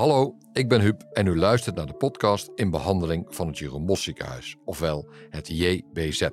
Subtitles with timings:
[0.00, 3.96] Hallo, ik ben Huub en u luistert naar de podcast in behandeling van het Jeroen
[3.96, 6.28] ziekenhuis, ofwel het JBZ.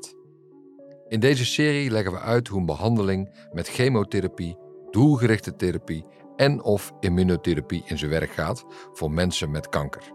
[1.08, 4.58] In deze serie leggen we uit hoe een behandeling met chemotherapie,
[4.92, 10.14] doelgerichte therapie en of immunotherapie in zijn werk gaat voor mensen met kanker.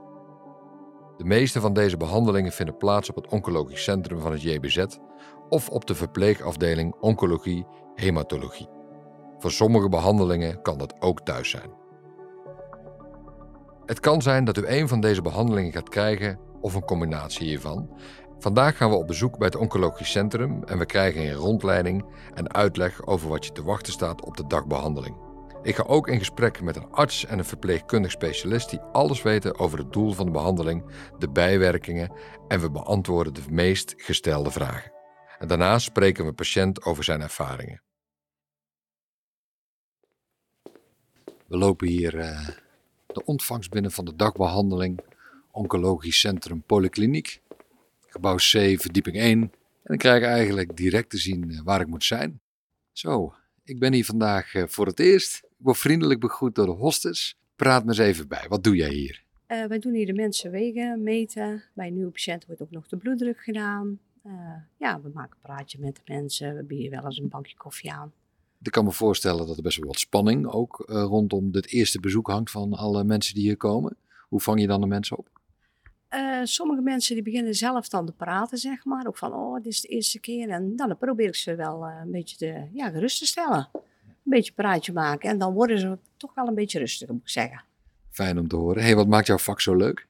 [1.17, 4.85] De meeste van deze behandelingen vinden plaats op het oncologisch centrum van het JBZ
[5.49, 8.69] of op de verpleegafdeling oncologie hematologie.
[9.39, 11.82] Voor sommige behandelingen kan dat ook thuis zijn.
[13.93, 17.91] Het kan zijn dat u een van deze behandelingen gaat krijgen of een combinatie hiervan.
[18.39, 22.55] Vandaag gaan we op bezoek bij het Oncologisch Centrum en we krijgen een rondleiding en
[22.55, 25.17] uitleg over wat je te wachten staat op de dagbehandeling.
[25.63, 29.59] Ik ga ook in gesprek met een arts en een verpleegkundig specialist die alles weten
[29.59, 30.85] over het doel van de behandeling,
[31.19, 32.13] de bijwerkingen
[32.49, 34.93] en we beantwoorden de meest gestelde vragen.
[35.39, 37.83] En spreken we patiënt over zijn ervaringen.
[41.47, 42.49] We lopen hier uh,
[43.15, 45.01] de ontvangst binnen van de dagbehandeling
[45.51, 47.41] Oncologisch Centrum Polykliniek.
[48.07, 49.41] Gebouw C, verdieping 1.
[49.41, 49.51] En
[49.83, 52.41] dan krijg ik eigenlijk direct te zien eh, waar ik moet zijn.
[52.93, 55.37] Zo, ik ben hier vandaag eh, voor het eerst.
[55.45, 57.37] Ik word vriendelijk begroet door de hostess.
[57.57, 58.45] Praat me eens even bij.
[58.49, 59.23] Wat doe jij hier?
[59.49, 61.63] Uh, wij doen hier de mensen wegen, meten.
[61.75, 63.99] Bij nieuwe patiënten wordt ook nog de bloeddruk gedaan.
[64.79, 66.57] Ja, we maken een praatje met de mensen.
[66.57, 68.13] We bieden wel eens een bankje koffie aan.
[68.63, 72.01] Ik kan me voorstellen dat er best wel wat spanning ook uh, rondom dit eerste
[72.01, 73.97] bezoek hangt van alle mensen die hier komen.
[74.29, 75.29] Hoe vang je dan de mensen op?
[76.15, 79.07] Uh, sommige mensen die beginnen zelf dan te praten, zeg maar.
[79.07, 80.49] Ook van, oh, dit is de eerste keer.
[80.49, 83.69] En dan probeer ik ze wel uh, een beetje te, ja, gerust te stellen.
[83.75, 83.83] Een
[84.23, 85.31] beetje praatje maken.
[85.31, 87.65] En dan worden ze toch wel een beetje rustiger, moet ik zeggen.
[88.11, 88.83] Fijn om te horen.
[88.83, 90.07] hey, wat maakt jouw vak zo leuk?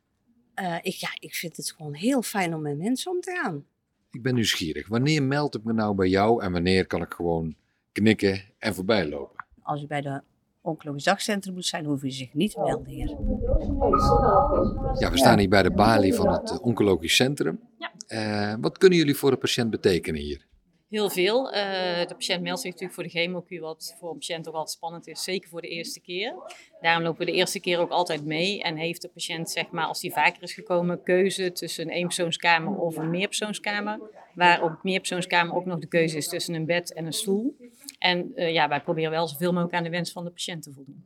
[0.61, 3.65] Uh, ik, ja, ik vind het gewoon heel fijn om met mensen om te gaan.
[4.11, 4.89] Ik ben nieuwsgierig.
[4.89, 7.55] Wanneer meld ik me nou bij jou en wanneer kan ik gewoon
[7.93, 9.45] knikken en voorbij lopen?
[9.63, 10.23] Als u bij de
[10.61, 13.09] oncologisch dagcentrum moet zijn, hoef je zich niet te melden hier.
[14.99, 17.61] Ja, we staan hier bij de balie van het oncologisch centrum.
[17.79, 17.93] Ja.
[18.09, 20.47] Uh, wat kunnen jullie voor de patiënt betekenen hier?
[20.89, 21.55] Heel veel.
[21.55, 21.55] Uh,
[22.07, 25.07] de patiënt meldt zich natuurlijk voor de chemokuur, wat voor een patiënt ook altijd spannend
[25.07, 26.35] is, zeker voor de eerste keer.
[26.81, 29.85] Daarom lopen we de eerste keer ook altijd mee en heeft de patiënt, zeg maar,
[29.85, 34.01] als die vaker is gekomen, keuze tussen een eenpersoonskamer of een meerpersoonskamer.
[34.35, 37.57] Waar op meerpersoonskamer ook nog de keuze is tussen een bed en een stoel.
[38.03, 40.73] En uh, ja, wij proberen wel zoveel mogelijk aan de wens van de patiënt te
[40.73, 41.05] voldoen.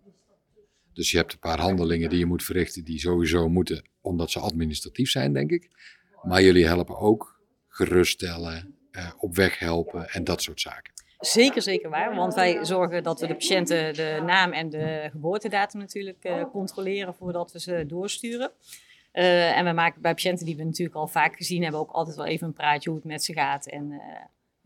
[0.92, 4.40] Dus je hebt een paar handelingen die je moet verrichten die sowieso moeten, omdat ze
[4.40, 5.70] administratief zijn, denk ik.
[6.22, 10.92] Maar jullie helpen ook geruststellen, uh, op weg helpen en dat soort zaken.
[11.18, 12.14] Zeker, zeker waar.
[12.14, 17.14] Want wij zorgen dat we de patiënten de naam en de geboortedatum natuurlijk uh, controleren
[17.14, 18.50] voordat we ze doorsturen.
[19.12, 22.16] Uh, en we maken bij patiënten die we natuurlijk al vaak gezien hebben ook altijd
[22.16, 23.66] wel even een praatje hoe het met ze gaat.
[23.66, 24.00] En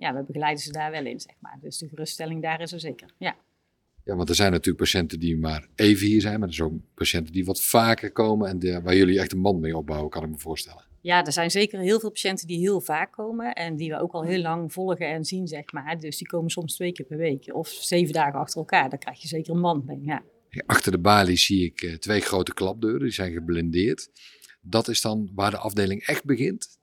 [0.01, 1.59] ja, we begeleiden ze daar wel in, zeg maar.
[1.61, 3.37] Dus de geruststelling daar is er zeker, ja.
[4.05, 6.81] Ja, want er zijn natuurlijk patiënten die maar even hier zijn, maar er zijn ook
[6.95, 10.23] patiënten die wat vaker komen en de, waar jullie echt een band mee opbouwen, kan
[10.23, 10.85] ik me voorstellen.
[11.01, 14.13] Ja, er zijn zeker heel veel patiënten die heel vaak komen en die we ook
[14.13, 15.99] al heel lang volgen en zien, zeg maar.
[15.99, 18.91] Dus die komen soms twee keer per week of zeven dagen achter elkaar.
[18.91, 20.23] Daar krijg je zeker een band mee, ja.
[20.67, 24.11] Achter de balie zie ik uh, twee grote klapdeuren, die zijn geblindeerd.
[24.61, 26.79] Dat is dan waar de afdeling echt begint?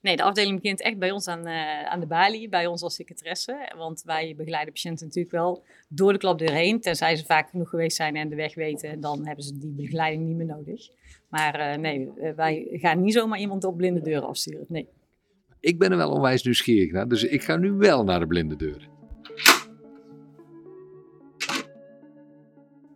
[0.00, 2.94] Nee, de afdeling begint echt bij ons aan, uh, aan de balie, bij ons als
[2.94, 3.72] secretaresse.
[3.76, 6.80] Want wij begeleiden patiënten natuurlijk wel door de klapdeur heen.
[6.80, 10.26] Tenzij ze vaak genoeg geweest zijn en de weg weten, dan hebben ze die begeleiding
[10.26, 10.88] niet meer nodig.
[11.28, 14.64] Maar uh, nee, wij gaan niet zomaar iemand op blinde deuren afsturen.
[14.68, 14.88] Nee.
[15.60, 18.56] Ik ben er wel onwijs nieuwsgierig naar, dus ik ga nu wel naar de blinde
[18.56, 18.88] deuren.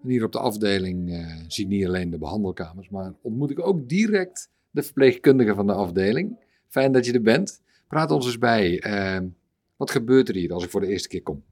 [0.02, 3.88] En hier op de afdeling zie ik niet alleen de behandelkamers, maar ontmoet ik ook
[3.88, 6.44] direct de verpleegkundige van de afdeling.
[6.76, 7.62] Fijn dat je er bent.
[7.88, 8.84] Praat ons eens bij.
[8.86, 9.28] Uh,
[9.76, 11.44] wat gebeurt er hier als ik voor de eerste keer kom?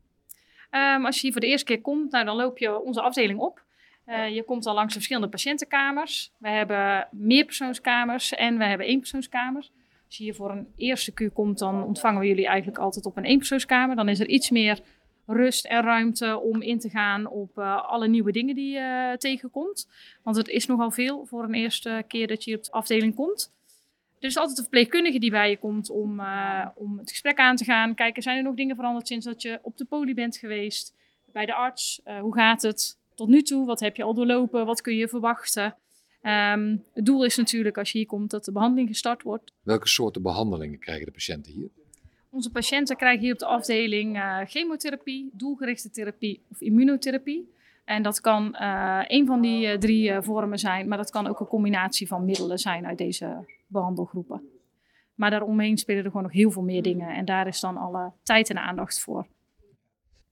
[0.71, 3.39] Um, als je hier voor de eerste keer komt, nou, dan loop je onze afdeling
[3.39, 3.63] op.
[4.07, 6.33] Uh, je komt al langs de verschillende patiëntenkamers.
[6.39, 9.73] We hebben meerpersoonskamers en we hebben eenpersoonskamers.
[10.07, 13.17] Als je hier voor een eerste kuur komt, dan ontvangen we jullie eigenlijk altijd op
[13.17, 13.97] een eenpersoonskamer.
[13.97, 14.81] Dan is er iets meer
[15.27, 19.17] rust en ruimte om in te gaan op uh, alle nieuwe dingen die je uh,
[19.17, 19.89] tegenkomt.
[20.23, 23.54] Want het is nogal veel voor een eerste keer dat je op de afdeling komt.
[24.19, 27.57] Er is altijd een verpleegkundige die bij je komt om, uh, om het gesprek aan
[27.57, 27.95] te gaan.
[27.95, 30.95] Kijken, zijn er nog dingen veranderd sinds dat je op de poli bent geweest?
[31.33, 33.67] Bij de arts, hoe gaat het tot nu toe?
[33.67, 34.67] Wat heb je al doorlopen?
[34.67, 35.77] Wat kun je verwachten?
[36.23, 39.53] Um, het doel is natuurlijk als je hier komt dat de behandeling gestart wordt.
[39.63, 41.69] Welke soorten behandelingen krijgen de patiënten hier?
[42.31, 47.53] Onze patiënten krijgen hier op de afdeling uh, chemotherapie, doelgerichte therapie of immunotherapie.
[47.85, 51.41] En dat kan uh, een van die uh, drie vormen zijn, maar dat kan ook
[51.41, 53.45] een combinatie van middelen zijn uit deze
[53.75, 54.49] behandelgroepen.
[55.15, 58.13] Maar daaromheen spelen er gewoon nog heel veel meer dingen en daar is dan alle
[58.23, 59.27] tijd en aandacht voor.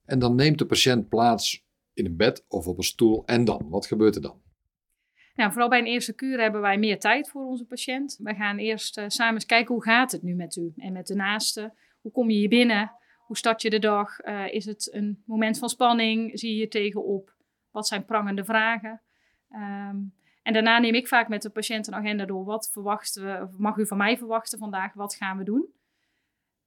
[0.05, 3.69] En dan neemt de patiënt plaats in een bed of op een stoel en dan?
[3.69, 4.41] Wat gebeurt er dan?
[5.35, 8.19] Nou, vooral bij een eerste kuur hebben wij meer tijd voor onze patiënt.
[8.23, 11.06] We gaan eerst uh, samen eens kijken hoe gaat het nu met u en met
[11.06, 11.73] de naaste.
[12.00, 12.93] Hoe kom je hier binnen?
[13.27, 14.25] Hoe start je de dag?
[14.25, 16.39] Uh, is het een moment van spanning?
[16.39, 17.35] Zie je je tegenop?
[17.71, 19.00] Wat zijn prangende vragen?
[19.50, 20.12] Um,
[20.43, 22.44] en daarna neem ik vaak met de patiënt een agenda door.
[22.44, 24.93] Wat verwachten we, mag u van mij verwachten vandaag?
[24.93, 25.67] Wat gaan we doen?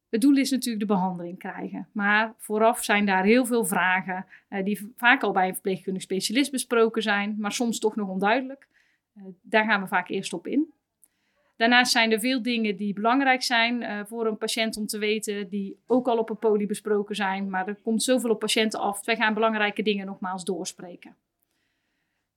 [0.10, 1.88] Het doel is natuurlijk de behandeling krijgen.
[1.92, 6.51] Maar vooraf zijn daar heel veel vragen uh, die vaak al bij een verpleegkundig specialist
[6.51, 8.68] besproken zijn, maar soms toch nog onduidelijk.
[9.18, 10.74] Uh, daar gaan we vaak eerst op in.
[11.56, 15.50] Daarnaast zijn er veel dingen die belangrijk zijn uh, voor een patiënt om te weten,
[15.50, 19.06] die ook al op een poli besproken zijn, maar er komt zoveel op patiënten af.
[19.06, 21.16] Wij gaan belangrijke dingen nogmaals doorspreken.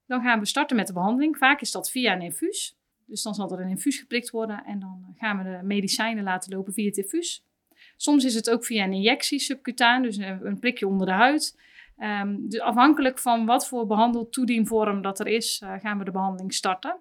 [0.08, 1.37] Dan gaan we starten met de behandeling.
[1.37, 2.76] Vaak is dat via een infuus.
[3.06, 6.55] Dus dan zal er een infuus geprikt worden en dan gaan we de medicijnen laten
[6.55, 7.44] lopen via het infuus.
[7.96, 11.58] Soms is het ook via een injectie subcutaan, dus een, prikje onder de huid.
[11.99, 16.54] Um, dus afhankelijk van wat voor behandeltoedienvorm dat er is, uh, gaan we de behandeling
[16.54, 17.00] starten.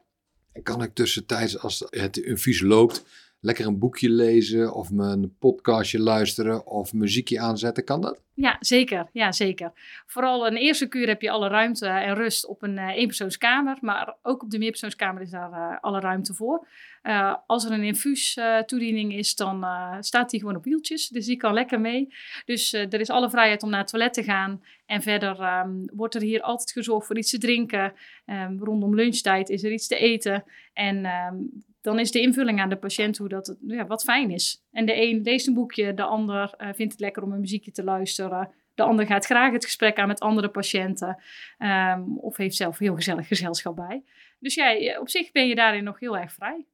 [0.52, 3.06] En kan ik tussentijds, als het infuus loopt,
[3.48, 7.84] lekker een boekje lezen of een podcastje luisteren of muziekje aanzetten?
[7.84, 8.22] Kan dat?
[8.34, 9.10] Ja, zeker.
[9.12, 9.72] Ja, zeker.
[10.06, 13.78] Vooral een eerste kuur heb je alle ruimte en rust op een uh, eenpersoonskamer.
[13.82, 16.68] Maar ook op de meerpersoonskamer is daar uh, alle ruimte voor.
[17.04, 19.66] Uh, als er een infuus toediening is, dan
[20.00, 21.08] staat die gewoon op wieltjes.
[21.08, 22.14] Dus die kan lekker mee.
[22.46, 24.62] Dus er is alle vrijheid om naar het toilet te gaan.
[24.86, 27.94] En verder um, wordt er hier altijd gezorgd voor iets te drinken.
[28.26, 30.44] Um, rondom lunchtijd is er iets te eten.
[30.74, 34.64] En um, dan is de invulling aan de patiënt hoe dat ja, wat fijn is.
[34.72, 37.72] En de een leest een boekje, de ander uh, vindt het lekker om een muziekje
[37.72, 38.52] te luisteren.
[38.74, 41.24] De ander gaat graag het gesprek aan met andere patiënten.
[41.60, 44.04] Um, of heeft zelf heel gezellig gezelschap bij.
[44.40, 46.66] Dus ja, op zich ben je daarin nog heel erg vrij.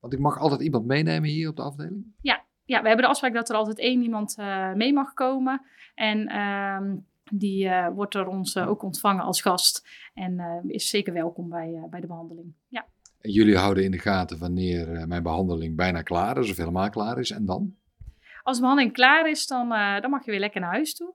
[0.00, 2.04] Want ik mag altijd iemand meenemen hier op de afdeling?
[2.20, 5.62] Ja, ja we hebben de afspraak dat er altijd één iemand uh, mee mag komen.
[5.94, 9.88] En um, die uh, wordt door ons ook ontvangen als gast.
[10.14, 12.54] En is zeker welkom bij, bij de behandeling.
[12.68, 12.86] Ja.
[13.22, 17.18] Jullie houden in de gaten wanneer uh, mijn behandeling bijna klaar is of helemaal klaar
[17.18, 17.30] is.
[17.30, 17.74] En dan?
[18.42, 21.14] Als de behandeling klaar is, dan, uh, dan mag je weer lekker naar huis toe.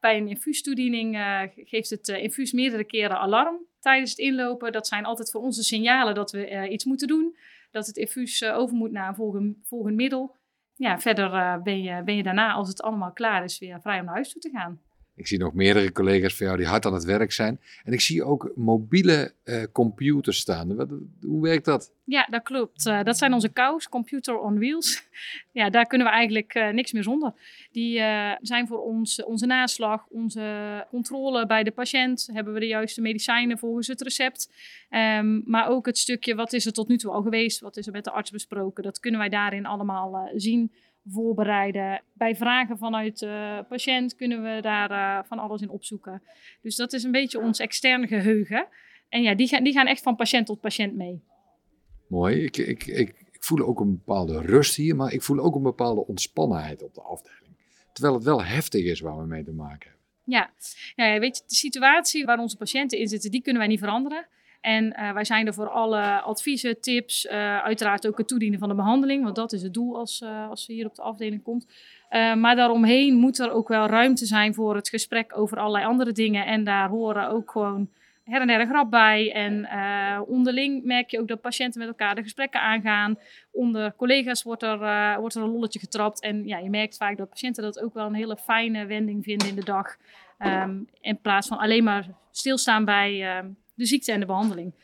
[0.00, 4.72] Bij een infuustoediening uh, geeft het infuus meerdere keren alarm tijdens het inlopen.
[4.72, 7.36] Dat zijn altijd voor onze signalen dat we iets moeten doen.
[7.70, 10.36] Dat het infuus over moet naar een volgend, volgend middel.
[10.74, 14.04] Ja, verder ben, je, ben je daarna, als het allemaal klaar is, weer vrij om
[14.04, 14.80] naar huis toe te gaan.
[15.16, 17.60] Ik zie nog meerdere collega's van jou die hard aan het werk zijn.
[17.84, 20.70] En ik zie ook mobiele uh, computers staan.
[21.20, 21.92] Hoe werkt dat?
[22.04, 22.86] Ja, dat klopt.
[22.86, 25.08] Uh, dat zijn onze COWS, Computer on Wheels.
[25.52, 27.32] ja, daar kunnen we eigenlijk uh, niks meer zonder.
[27.72, 27.98] Die
[28.40, 32.28] zijn voor ons, onze naslag, onze controle bij de patiënt.
[32.32, 34.52] Hebben we de juiste medicijnen volgens het recept.
[34.90, 37.60] Um, maar ook het stukje, wat is er tot nu toe al geweest?
[37.60, 38.82] Wat is er met de arts besproken?
[38.82, 40.72] Dat kunnen wij daarin allemaal zien
[41.08, 42.02] voorbereiden.
[42.12, 46.22] Bij vragen vanuit de patiënt kunnen we daar uh, van alles in opzoeken.
[46.62, 48.66] Dus dat is een beetje ons externe geheugen.
[49.08, 51.22] En ja, die gaan, die gaan echt van patiënt tot patiënt mee.
[52.08, 52.44] Mooi.
[52.44, 55.62] Ik, ik, ik, ik voel ook een bepaalde rust hier, maar ik voel ook een
[55.62, 57.56] bepaalde ontspannenheid op de afdeling.
[57.92, 60.02] Terwijl het wel heftig is waar we mee te maken hebben.
[60.24, 60.50] Ja,
[60.94, 64.26] ja weet je, de situatie waar onze patiënten in zitten, die kunnen wij niet veranderen.
[64.64, 68.68] En uh, wij zijn er voor alle adviezen, tips, uh, uiteraard ook het toedienen van
[68.68, 71.42] de behandeling, want dat is het doel als, uh, als ze hier op de afdeling
[71.42, 71.66] komt.
[72.36, 76.46] maar daaromheen moet er ook wel ruimte zijn voor het gesprek over allerlei andere dingen.
[76.46, 77.88] En daar horen ook gewoon
[78.24, 79.32] her en der een grap bij.
[79.32, 79.68] En
[80.26, 83.18] onderling merk je ook dat patiënten met elkaar de gesprekken aangaan.
[83.50, 84.78] Onder collega's wordt er,
[85.20, 86.20] wordt er een lolletje getrapt.
[86.20, 89.48] En ja, je merkt vaak dat patiënten dat ook wel een hele fijne wending vinden
[89.48, 89.96] in de dag.
[90.38, 93.42] Um, in plaats van alleen maar stilstaan bij
[93.74, 94.74] de ziekte en de behandeling.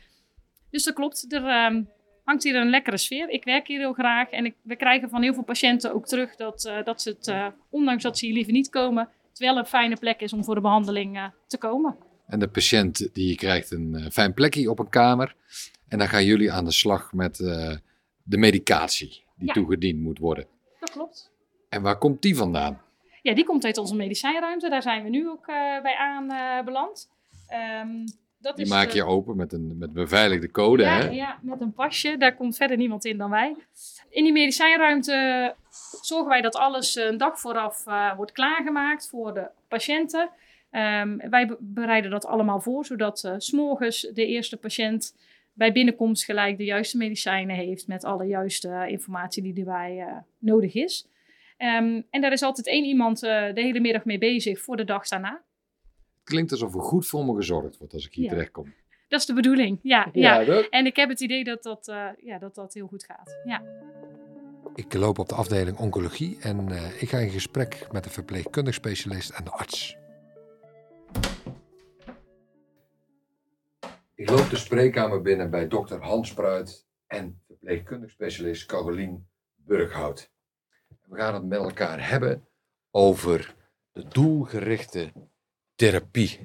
[0.71, 1.33] Dus dat klopt.
[1.33, 1.89] Er um,
[2.25, 3.29] hangt hier een lekkere sfeer.
[3.29, 6.37] Ik werk hier heel graag en ik, we krijgen van heel veel patiënten ook terug
[6.37, 9.57] dat, uh, dat ze het, uh, ondanks dat ze hier liever niet komen, het wel
[9.57, 11.97] een fijne plek is om voor de behandeling uh, te komen.
[12.27, 15.35] En de patiënt die krijgt een fijn plekje op een kamer.
[15.89, 17.37] En dan gaan jullie aan de slag met
[18.23, 19.53] de medicatie die ja.
[19.53, 20.47] toegediend moet worden.
[20.81, 21.33] Dat klopt.
[21.69, 22.83] En waar komt die vandaan?
[23.23, 24.69] Ja, die komt uit onze medicijnruimte.
[24.69, 25.47] Daar zijn we nu ook
[25.83, 27.11] bij aanbeland.
[27.83, 28.05] Um,
[28.41, 30.83] dat die is, maak je open met een met beveiligde code.
[30.83, 31.09] Ja, hè?
[31.09, 32.17] ja, met een pasje.
[32.17, 33.57] Daar komt verder niemand in dan wij.
[34.09, 35.55] In die medicijnruimte
[36.01, 40.31] zorgen wij dat alles een dag vooraf uh, wordt klaargemaakt voor de patiënten.
[40.71, 45.17] Um, wij bereiden dat allemaal voor, zodat uh, s'morgens de eerste patiënt
[45.53, 50.75] bij binnenkomst gelijk de juiste medicijnen heeft met alle juiste informatie die erbij uh, nodig
[50.75, 51.07] is.
[51.59, 55.09] Um, en daar is altijd één iemand de hele middag mee bezig voor de dag
[55.09, 55.43] daarna
[56.31, 58.31] klinkt alsof er goed voor me gezorgd wordt als ik hier ja.
[58.31, 58.75] terecht kom.
[59.09, 60.09] Dat is de bedoeling, ja.
[60.13, 60.69] ja, ja.
[60.69, 63.41] En ik heb het idee dat dat, uh, ja, dat dat heel goed gaat.
[63.45, 63.63] Ja.
[64.75, 68.75] Ik loop op de afdeling oncologie en uh, ik ga in gesprek met de verpleegkundig
[68.75, 69.97] specialist en de arts.
[74.15, 80.31] Ik loop de spreekkamer binnen bij dokter Hans Spruit en verpleegkundig specialist Carolien Burghout.
[81.07, 82.49] We gaan het met elkaar hebben
[82.91, 83.55] over
[83.93, 85.13] de doelgerichte
[85.81, 86.39] therapie.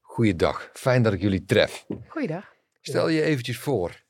[0.00, 1.86] Goeiedag, fijn dat ik jullie tref.
[2.08, 2.54] Goeiedag.
[2.80, 4.02] Stel je eventjes voor.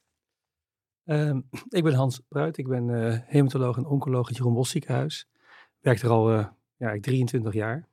[1.04, 4.70] Ehm, ik ben Hans Bruit, ik ben uh, hematoloog en oncoloog in het Jeroen Bos
[4.70, 5.28] ziekenhuis.
[5.80, 6.46] Werk er al uh,
[6.76, 7.88] ja, 23 jaar.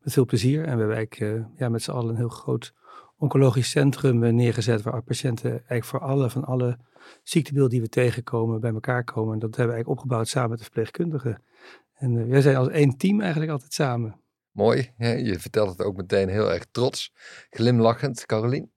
[0.00, 0.58] Met veel plezier.
[0.58, 2.74] En we hebben eigenlijk uh, ja, met z'n allen een heel groot
[3.16, 4.82] oncologisch centrum neergezet.
[4.82, 6.78] Waar patiënten eigenlijk voor alle, van alle
[7.22, 9.32] ziektebeelden die we tegenkomen bij elkaar komen.
[9.32, 11.42] En dat hebben we eigenlijk opgebouwd samen met de verpleegkundigen.
[11.94, 14.20] En wij zijn als één team eigenlijk altijd samen.
[14.58, 17.12] Mooi, je vertelt het ook meteen heel erg trots.
[17.50, 18.70] Glimlachend, Carolien.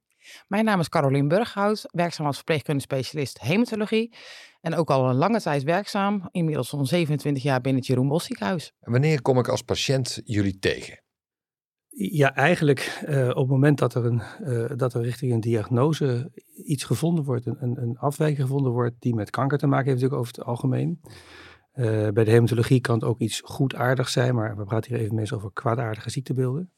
[0.48, 4.16] Mijn naam is Carolien Burghout, werkzaam als verpleegkundig specialist hematologie.
[4.62, 8.26] En ook al een lange tijd werkzaam, inmiddels zo'n 27 jaar binnen het Jeroen Bos
[8.26, 8.74] ziekenhuis.
[8.80, 11.04] En wanneer kom ik als patiënt jullie tegen?
[11.90, 16.32] Ja, eigenlijk uh, op het moment dat er, een, uh, dat er richting een diagnose
[16.66, 20.22] iets gevonden wordt, een, een afwijking gevonden wordt die met kanker te maken heeft natuurlijk
[20.22, 21.02] over het algemeen.
[21.76, 25.16] Uh, bij de hematologie kan het ook iets goedaardigs zijn, maar we praten hier even
[25.16, 26.72] meestal over kwaadaardige ziektebeelden.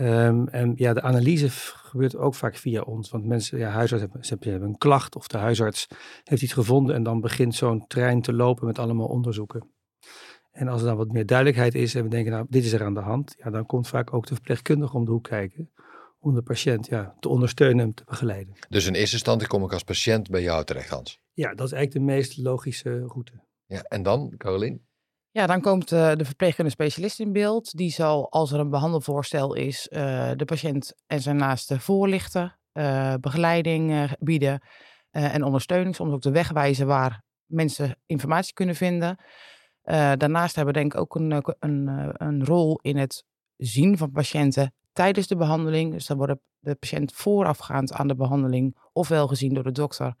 [0.00, 3.10] Um, en ja, de analyse gebeurt ook vaak via ons.
[3.10, 5.86] Want mensen, ja, huisarts hebben, hebben een klacht of de huisarts
[6.24, 9.68] heeft iets gevonden en dan begint zo'n trein te lopen met allemaal onderzoeken.
[10.50, 12.84] En als er dan wat meer duidelijkheid is en we denken, nou, dit is er
[12.84, 15.70] aan de hand, ja, dan komt vaak ook de verpleegkundige om de hoek kijken.
[16.18, 18.54] Om de patiënt ja, te ondersteunen en te begeleiden.
[18.68, 21.20] Dus in eerste instantie kom ik als patiënt bij jou terecht, Hans?
[21.32, 23.32] Ja, dat is eigenlijk de meest logische route.
[23.66, 24.86] Ja, en dan, Carolien?
[25.30, 27.76] Ja, dan komt uh, de verpleegkundige specialist in beeld.
[27.76, 33.14] Die zal, als er een behandelvoorstel is, uh, de patiënt en zijn naasten voorlichten, uh,
[33.20, 34.62] begeleiding bieden
[35.10, 35.94] en ondersteuning.
[35.94, 39.16] Soms ook de weg wijzen waar mensen informatie kunnen vinden.
[39.82, 43.24] daarnaast hebben we denk ik ook een, een, een rol in het
[43.56, 45.92] zien van patiënten tijdens de behandeling.
[45.92, 50.14] Dus dan wordt de patiënt voorafgaand aan de behandeling ofwel gezien door de dokter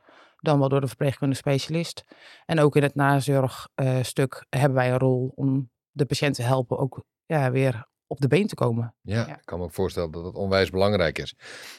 [0.44, 2.04] dan wel door de verpleegkundige specialist.
[2.46, 6.78] En ook in het nazorgstuk uh, hebben wij een rol om de patiënt te helpen
[6.78, 8.94] ook ja, weer op de been te komen.
[9.00, 11.34] Ja, ja, ik kan me voorstellen dat het onwijs belangrijk is.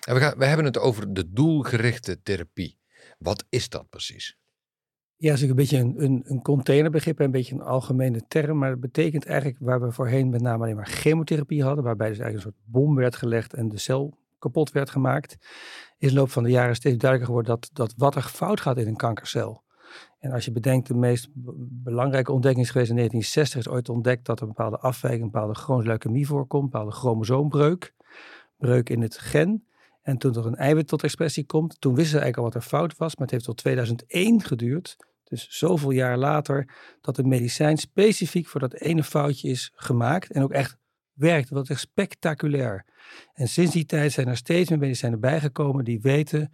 [0.08, 2.78] En we, gaan, we hebben het over de doelgerichte therapie.
[3.18, 4.38] Wat is dat precies?
[5.18, 8.58] Ja, dat is een beetje een, een, een containerbegrip, een beetje een algemene term.
[8.58, 12.20] Maar het betekent eigenlijk waar we voorheen met name alleen maar chemotherapie hadden, waarbij dus
[12.20, 15.38] eigenlijk een soort bom werd gelegd en de cel kapot werd gemaakt,
[15.98, 18.78] is de loop van de jaren steeds duidelijker geworden dat, dat wat er fout gaat
[18.78, 19.64] in een kankercel.
[20.20, 21.30] En als je bedenkt, de meest
[21.84, 25.32] belangrijke ontdekking is geweest in 1960, is ooit ontdekt dat er een bepaalde afwijking, een
[25.32, 27.94] bepaalde chronische leukemie voorkomt, bepaalde chromosoombreuk,
[28.58, 29.68] breuk in het gen.
[30.02, 32.78] En toen er een eiwit tot expressie komt, toen wisten ze eigenlijk al wat er
[32.78, 37.78] fout was, maar het heeft tot 2001 geduurd, dus zoveel jaar later, dat een medicijn
[37.78, 40.78] specifiek voor dat ene foutje is gemaakt en ook echt
[41.16, 41.50] werkt.
[41.50, 42.86] Dat is echt spectaculair.
[43.34, 46.52] En sinds die tijd zijn er steeds meer medicijnen bijgekomen die weten,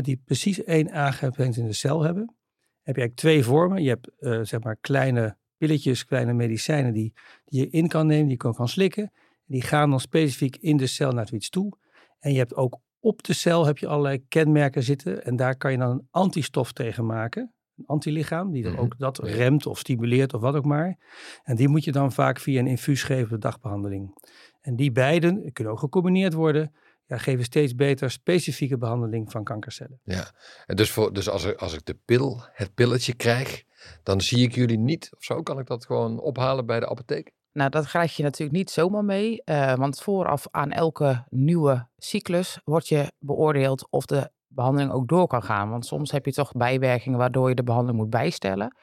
[0.00, 2.34] die precies één aangrijping in de cel hebben.
[2.82, 3.82] Heb je eigenlijk twee vormen.
[3.82, 7.12] Je hebt uh, zeg maar kleine pilletjes, kleine medicijnen die,
[7.44, 9.12] die je in kan nemen, die je kan, kan slikken.
[9.46, 11.78] Die gaan dan specifiek in de cel naar iets toe.
[12.18, 15.24] En je hebt ook op de cel heb je allerlei kenmerken zitten.
[15.24, 18.80] En daar kan je dan een antistof tegen maken een antilichaam, die dan mhm.
[18.80, 20.98] ook dat remt of stimuleert of wat ook maar.
[21.44, 24.30] En die moet je dan vaak via een infuus geven de dagbehandeling.
[24.60, 26.74] En die beiden kunnen ook gecombineerd worden.
[27.06, 30.00] Ja, geven steeds beter specifieke behandeling van kankercellen.
[30.04, 30.30] Ja,
[30.66, 33.64] en dus, voor, dus als, ik, als ik de pil, het pilletje krijg,
[34.02, 35.42] dan zie ik jullie niet of zo?
[35.42, 37.32] Kan ik dat gewoon ophalen bij de apotheek?
[37.52, 42.60] Nou, dat krijg je natuurlijk niet zomaar mee, uh, want vooraf aan elke nieuwe cyclus
[42.64, 45.70] wordt je beoordeeld of de behandeling ook door kan gaan.
[45.70, 48.76] Want soms heb je toch bijwerkingen waardoor je de behandeling moet bijstellen.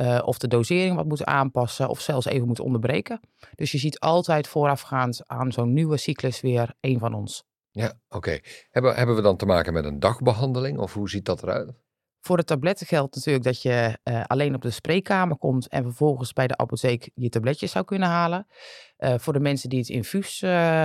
[0.00, 3.20] Uh, of de dosering wat moet aanpassen of zelfs even moet onderbreken.
[3.54, 7.44] Dus je ziet altijd voorafgaand aan zo'n nieuwe cyclus weer een van ons.
[7.70, 8.38] Ja, oké.
[8.70, 11.72] Hebben, hebben we dan te maken met een dagbehandeling of hoe ziet dat eruit?
[12.20, 16.32] Voor de tabletten geldt natuurlijk dat je uh, alleen op de spreekkamer komt en vervolgens
[16.32, 18.46] bij de apotheek je tabletjes zou kunnen halen.
[18.98, 20.38] Uh, voor de mensen die het infuus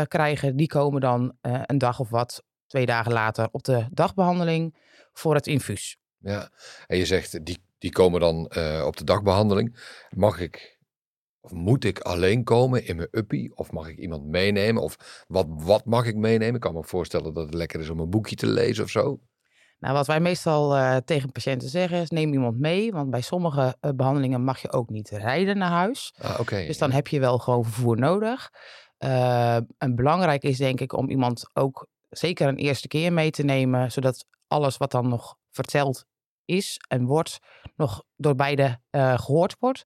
[0.07, 4.75] krijgen, die komen dan een dag of wat twee dagen later op de dagbehandeling
[5.13, 5.97] voor het infuus.
[6.17, 6.49] Ja,
[6.87, 9.77] en je zegt die, die komen dan uh, op de dagbehandeling.
[10.09, 10.79] Mag ik
[11.41, 13.55] of moet ik alleen komen in mijn uppie?
[13.55, 14.81] Of mag ik iemand meenemen?
[14.81, 16.55] Of wat, wat mag ik meenemen?
[16.55, 19.19] Ik kan me voorstellen dat het lekker is om een boekje te lezen of zo.
[19.79, 22.91] Nou, wat wij meestal uh, tegen patiënten zeggen is: neem iemand mee.
[22.91, 26.13] Want bij sommige uh, behandelingen mag je ook niet rijden naar huis.
[26.17, 26.95] Ah, okay, dus dan ja.
[26.95, 28.51] heb je wel gewoon vervoer nodig.
[28.99, 33.43] Uh, en belangrijk is denk ik om iemand ook zeker een eerste keer mee te
[33.43, 36.05] nemen, zodat alles wat dan nog verteld
[36.45, 37.39] is en wordt,
[37.75, 39.85] nog door beide uh, gehoord wordt.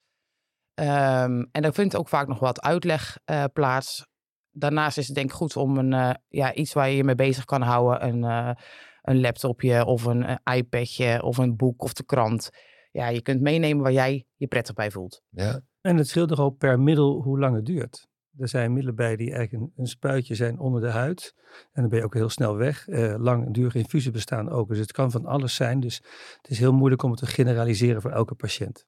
[0.79, 4.05] Um, en er vindt ook vaak nog wat uitleg uh, plaats.
[4.51, 7.15] daarnaast is het denk ik goed om een, eh, ja, iets waar je je mee
[7.15, 8.07] bezig kan houden.
[8.07, 8.63] Een, eh,
[9.01, 12.49] een laptopje of een eh, iPadje of een boek of de krant.
[12.91, 15.21] Ja, je kunt meenemen waar jij je prettig bij voelt.
[15.29, 18.07] Ja, En het scheelt nogal per middel hoe lang het duurt.
[18.37, 21.33] Er zijn middelen bij die eigenlijk een, een spuitje zijn onder de huid.
[21.71, 22.87] En dan ben je ook heel snel weg.
[22.87, 24.69] Eh langdurige infusen bestaan ook.
[24.69, 25.79] Dus het kan van alles zijn.
[25.79, 25.95] Dus
[26.41, 28.85] het is heel moeilijk om het te generaliseren voor elke patiënt.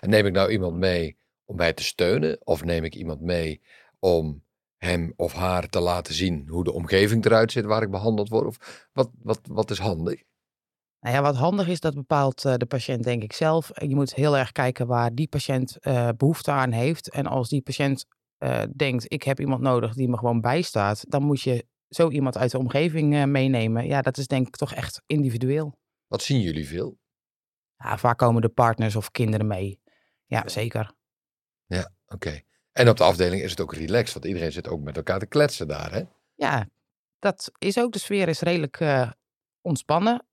[0.00, 2.46] En neem ik nou iemand mee om mij te steunen?
[2.46, 3.62] Of neem ik iemand mee
[3.98, 4.44] om
[4.76, 8.46] hem of haar te laten zien hoe de omgeving eruit zit waar ik behandeld word?
[8.46, 10.22] Of wat, wat, wat is handig?
[11.00, 13.70] Nou ja, wat handig is, dat bepaalt eh, de patiënt denk ik zelf.
[13.74, 17.10] Je moet heel erg kijken waar die patiënt eh, behoefte aan heeft.
[17.10, 18.06] En als die patiënt
[18.38, 22.36] eh, denkt, ik heb iemand nodig die me gewoon bijstaat, dan moet je zo iemand
[22.36, 23.86] uit de omgeving eh, meenemen.
[23.86, 25.78] Ja, dat is denk ik toch echt individueel.
[26.06, 26.98] Wat zien jullie veel?
[27.76, 29.80] Ja, vaak komen de partners of kinderen mee.
[30.26, 30.94] Ja, zeker.
[32.08, 32.40] Oké.
[32.72, 35.26] En op de afdeling is het ook relaxed, want iedereen zit ook met elkaar te
[35.26, 36.02] kletsen daar, hè?
[36.34, 36.68] Ja,
[37.18, 37.92] dat is ook.
[37.92, 39.10] De sfeer is redelijk eh,
[39.60, 40.26] ontspannen.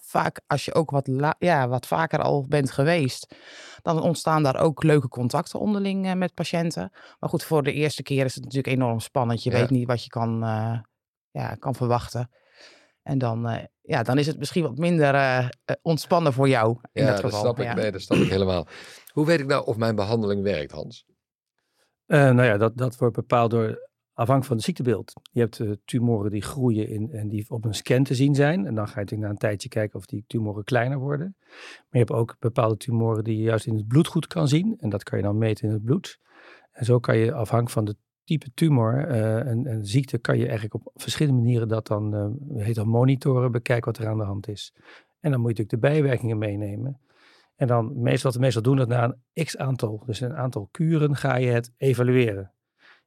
[0.00, 3.34] Vaak als je ook wat, la- ja, wat vaker al bent geweest,
[3.82, 6.90] dan ontstaan daar ook leuke contacten onderling eh, met patiënten.
[7.18, 9.42] Maar goed, voor de eerste keer is het natuurlijk enorm spannend.
[9.42, 9.56] Je Ja.
[9.56, 10.78] weet niet wat je kan, eh,
[11.30, 12.30] ja, kan verwachten.
[13.02, 15.48] En dan, eh, ja, dan is het misschien wat minder
[15.82, 16.78] ontspannen voor jou.
[16.92, 17.40] In ja, dat dat geval.
[17.54, 17.74] snap ik.
[17.74, 18.66] Nee, dat snap ik helemaal.
[19.12, 21.04] Hoe weet ik nou of mijn behandeling werkt, Hans?
[22.06, 25.12] Eh, nou ja, dat, dat wordt bepaald door afhankelijk van het ziektebeeld.
[25.32, 28.66] Je hebt eh, tumoren die groeien in, en die op een scan te zien zijn.
[28.66, 31.36] En dan ga je natuurlijk na een tijdje kijken of die tumoren kleiner worden.
[31.38, 34.76] Maar je hebt ook bepaalde tumoren die je juist in het bloed goed kan zien.
[34.78, 36.18] En dat kan je dan meten in het bloed.
[36.72, 40.74] En zo kan je afhankelijk van de type tumor eh, en, ziekte, kan je eigenlijk
[40.74, 44.48] op verschillende manieren dat dan, eh heet dan monitoren, bekijken wat er aan de hand
[44.48, 44.74] is.
[45.20, 47.00] En dan moet je natuurlijk de bijwerkingen meenemen.
[47.56, 50.68] En dan meestal, wat we meestal doen, dat na een x aantal, dus een aantal
[50.70, 52.52] kuren, ga je het evalueren.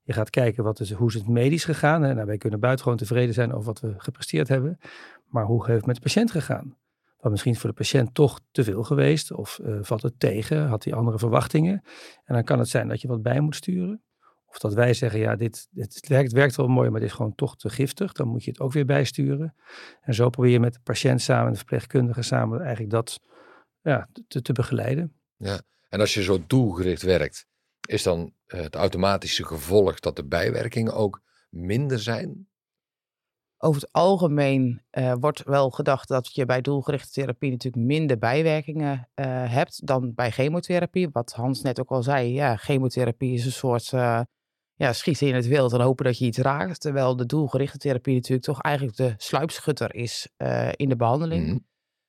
[0.03, 2.01] Je gaat kijken wat is, hoe is het medisch gegaan.
[2.01, 2.13] Hè?
[2.13, 4.79] Nou, wij kunnen buitengewoon tevreden zijn over wat we gepresteerd hebben.
[5.25, 6.77] Maar hoe heeft het met de patiënt gegaan?
[7.17, 9.31] Want misschien is voor de patiënt toch te veel geweest.
[9.31, 10.67] Of eh, valt het tegen?
[10.67, 11.81] Had hij andere verwachtingen?
[12.23, 14.03] En dan kan het zijn dat je wat bij moet sturen.
[14.45, 17.35] Of dat wij zeggen, ja, dit, dit werkt, werkt wel mooi, maar dit is gewoon
[17.35, 18.11] toch te giftig.
[18.11, 19.55] Dan moet je het ook weer bijsturen.
[20.01, 23.19] En zo probeer je met de patiënt samen, de verpleegkundige samen, eigenlijk dat
[23.81, 25.13] ja, te, te begeleiden.
[25.89, 27.47] En als je zo doelgericht werkt,
[27.87, 32.47] is dan eh, het automatische gevolg dat de bijwerkingen ook minder zijn?
[33.63, 39.09] Over het algemeen eh, wordt wel gedacht dat je bij doelgerichte therapie natuurlijk minder bijwerkingen
[39.13, 41.09] eh, hebt dan bij chemotherapie.
[41.11, 44.21] Wat Hans net ook al zei, ja, chemotherapie is een soort eh,
[44.73, 46.81] ja, schieten in het wild en hopen dat je iets raakt.
[46.81, 50.29] Terwijl de doelgerichte therapie natuurlijk toch eigenlijk de sluipschutter is
[50.75, 51.45] in de behandeling.
[51.45, 51.57] Mhm.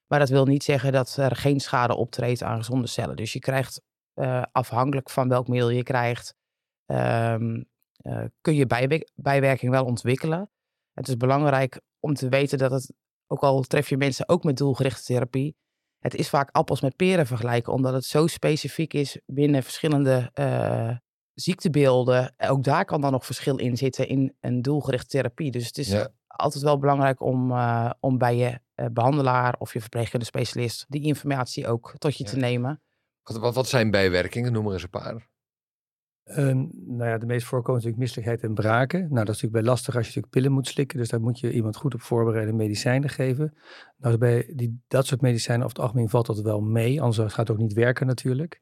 [0.07, 3.17] Maar dat wil niet zeggen dat er geen schade optreedt aan gezonde cellen.
[3.17, 3.83] Dus je krijgt
[4.15, 6.35] eh, afhankelijk van welk middel je krijgt,
[6.87, 7.63] ehm,
[7.97, 10.51] eh, kun je bijwe- bijwerking wel ontwikkelen.
[10.93, 12.93] Het is belangrijk om te weten dat het,
[13.27, 15.57] ook al tref je mensen ook met doelgerichte therapie,
[15.99, 20.97] het is vaak appels met peren vergelijken, omdat het zo specifiek is binnen verschillende eh,
[21.35, 22.35] ziektebeelden.
[22.39, 25.51] Ook daar kan dan nog verschil in zitten in een doelgerichte therapie.
[25.51, 26.09] Dus het is Ja.
[26.27, 27.53] altijd wel belangrijk om,
[28.01, 32.31] om bij je eh, behandelaar of je verpleegkundige specialist die informatie ook tot je Ja.
[32.31, 32.83] te nemen.
[33.25, 34.53] Wat, wat, wat zijn bijwerkingen?
[34.53, 35.29] Noem er eens een paar.
[36.25, 39.01] Ehm, nou ja, de meest voorkomende natuurlijk misselijkheid en braken.
[39.01, 40.99] Nou, dat is natuurlijk bij lastig als je natuurlijk pillen moet slikken.
[40.99, 43.57] Dus daar moet je iemand goed op voorbereiden medicijnen geven.
[43.97, 47.03] Nou, bij die, dat soort medicijnen over het algemeen valt dat wel mee.
[47.03, 48.61] Anders gaat het ook niet werken natuurlijk.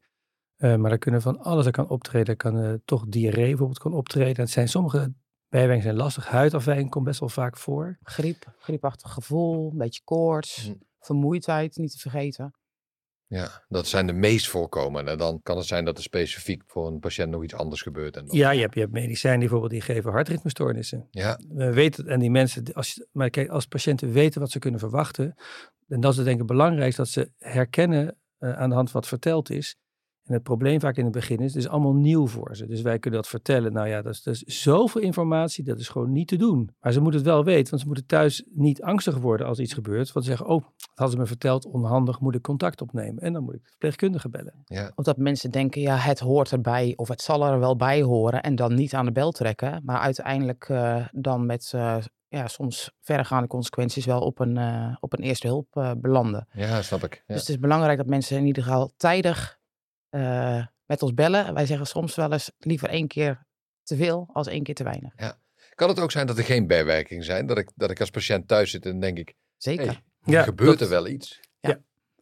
[0.55, 2.27] Eh, maar er kunnen van alles er kan optreden.
[2.27, 4.43] Er kan eh, toch diarree bijvoorbeeld kan optreden.
[4.43, 5.13] Het zijn sommige
[5.49, 6.27] bijwerkingen zijn lastig.
[6.27, 7.97] Huidafwijking komt best wel vaak voor.
[8.01, 10.73] Griep, griepachtig gevoel, een beetje koorts, Hm.
[10.99, 12.53] vermoeidheid niet te vergeten.
[13.33, 15.11] Ja, dat zijn de meest voorkomende.
[15.11, 18.17] En dan kan het zijn dat er specifiek voor een patiënt nog iets anders gebeurt.
[18.17, 21.07] En Ja, je hebt, je hebt medicijnen die bijvoorbeeld die geven hartritmestoornissen.
[21.11, 24.79] ja, we weten, en die mensen, als, maar kijk, als patiënten weten wat ze kunnen
[24.79, 25.35] verwachten,
[25.87, 28.99] en dat is denk ik het belangrijkste, dat ze herkennen eh, aan de hand van
[28.99, 29.77] wat verteld is.
[30.23, 32.67] En het probleem vaak in het begin is, het is allemaal nieuw voor ze.
[32.67, 33.73] Dus wij kunnen dat vertellen.
[33.73, 36.69] Nou ja, dat is, dat is zoveel informatie, dat is gewoon niet te doen.
[36.79, 39.73] Maar ze moeten het wel weten, want ze moeten thuis niet angstig worden als iets
[39.73, 40.11] gebeurt.
[40.11, 43.23] Want ze zeggen, oh, dat hadden ze me verteld, onhandig, moet ik contact opnemen.
[43.23, 44.53] En dan moet ik de verpleegkundige bellen.
[44.65, 44.91] ja.
[44.95, 48.41] Of dat mensen denken, ja, het hoort erbij of het zal er wel bij horen
[48.41, 49.81] en dan niet aan de bel trekken.
[49.85, 55.13] Maar uiteindelijk eh, dan met eh, ja, soms verregaande consequenties wel op een, eh, op
[55.13, 56.47] een eerste hulp belanden.
[56.51, 57.13] ja, snap ik.
[57.13, 57.33] Ja.
[57.33, 59.61] Dus het is belangrijk dat mensen in ieder geval tijdig
[60.13, 61.53] eh, met ons bellen.
[61.53, 63.45] Wij zeggen soms wel eens liever één keer
[63.83, 65.13] te veel als één keer te weinig.
[65.75, 67.45] Kan het ook zijn dat er geen bijwerkingen zijn?
[67.45, 69.85] Dat ik, dat ik als patiënt thuis zit en denk ik, Zeker.
[69.85, 71.39] hey, Ja, gebeurt dat- er wel iets?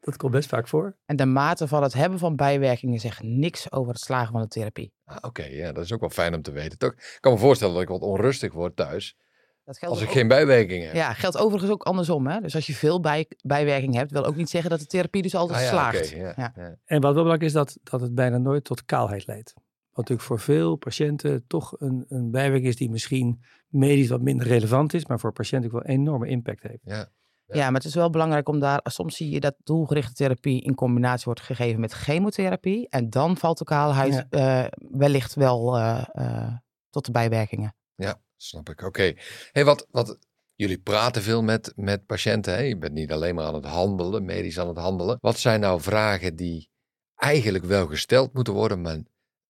[0.03, 0.97] Dat komt best vaak voor.
[1.05, 4.47] En de mate van het hebben van bijwerkingen zegt niks over het slagen van de
[4.47, 4.93] therapie.
[5.05, 6.77] Ah, Oké, ja, dat is ook wel fijn om te weten.
[6.77, 6.91] Toch?
[6.93, 9.15] Ik kan me voorstellen dat ik wat onrustig word thuis
[9.63, 10.95] Dat geldt als ik ook- geen bijwerkingen heb.
[10.95, 12.27] Ja, geldt overigens ook andersom.
[12.27, 12.39] Hè?
[12.41, 15.35] Dus als je veel bij, bijwerking hebt, wil ook niet zeggen dat de therapie dus
[15.35, 16.09] altijd Ah, ja, slaagt.
[16.09, 16.53] ja.
[16.85, 19.53] En wat wel belangrijk is, dat, dat het bijna nooit tot kaalheid leidt.
[19.55, 24.47] Wat natuurlijk voor veel patiënten toch een, een bijwerking is die misschien medisch wat minder
[24.47, 26.79] relevant is, maar voor patiënten ook wel een enorme impact heeft.
[26.83, 27.09] Ja.
[27.45, 27.65] Ja.
[27.65, 28.79] maar het is wel belangrijk om daar.
[28.83, 32.89] Soms zie je dat doelgerichte therapie in combinatie wordt gegeven met chemotherapie.
[32.89, 36.53] En dan valt de kaalheid eh, wellicht wel eh, eh,
[36.89, 37.75] tot de bijwerkingen.
[37.95, 38.81] Ja, snap ik.
[38.81, 39.13] Oké.
[39.51, 40.17] Hey, wat, wat,
[40.55, 42.53] jullie praten veel met, met patiënten.
[42.53, 42.59] Hè?
[42.59, 45.17] Je bent niet alleen maar aan het handelen, medisch aan het handelen.
[45.21, 46.69] Wat zijn nou vragen die
[47.15, 48.99] eigenlijk wel gesteld moeten worden, maar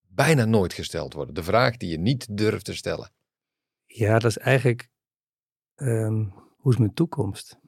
[0.08, 1.36] bijna nooit gesteld worden?
[1.36, 3.12] De vraag die je niet durft te stellen.
[3.86, 4.90] Ja, dat is eigenlijk,
[5.76, 6.26] ehm,
[6.58, 7.60] hoe is mijn toekomst?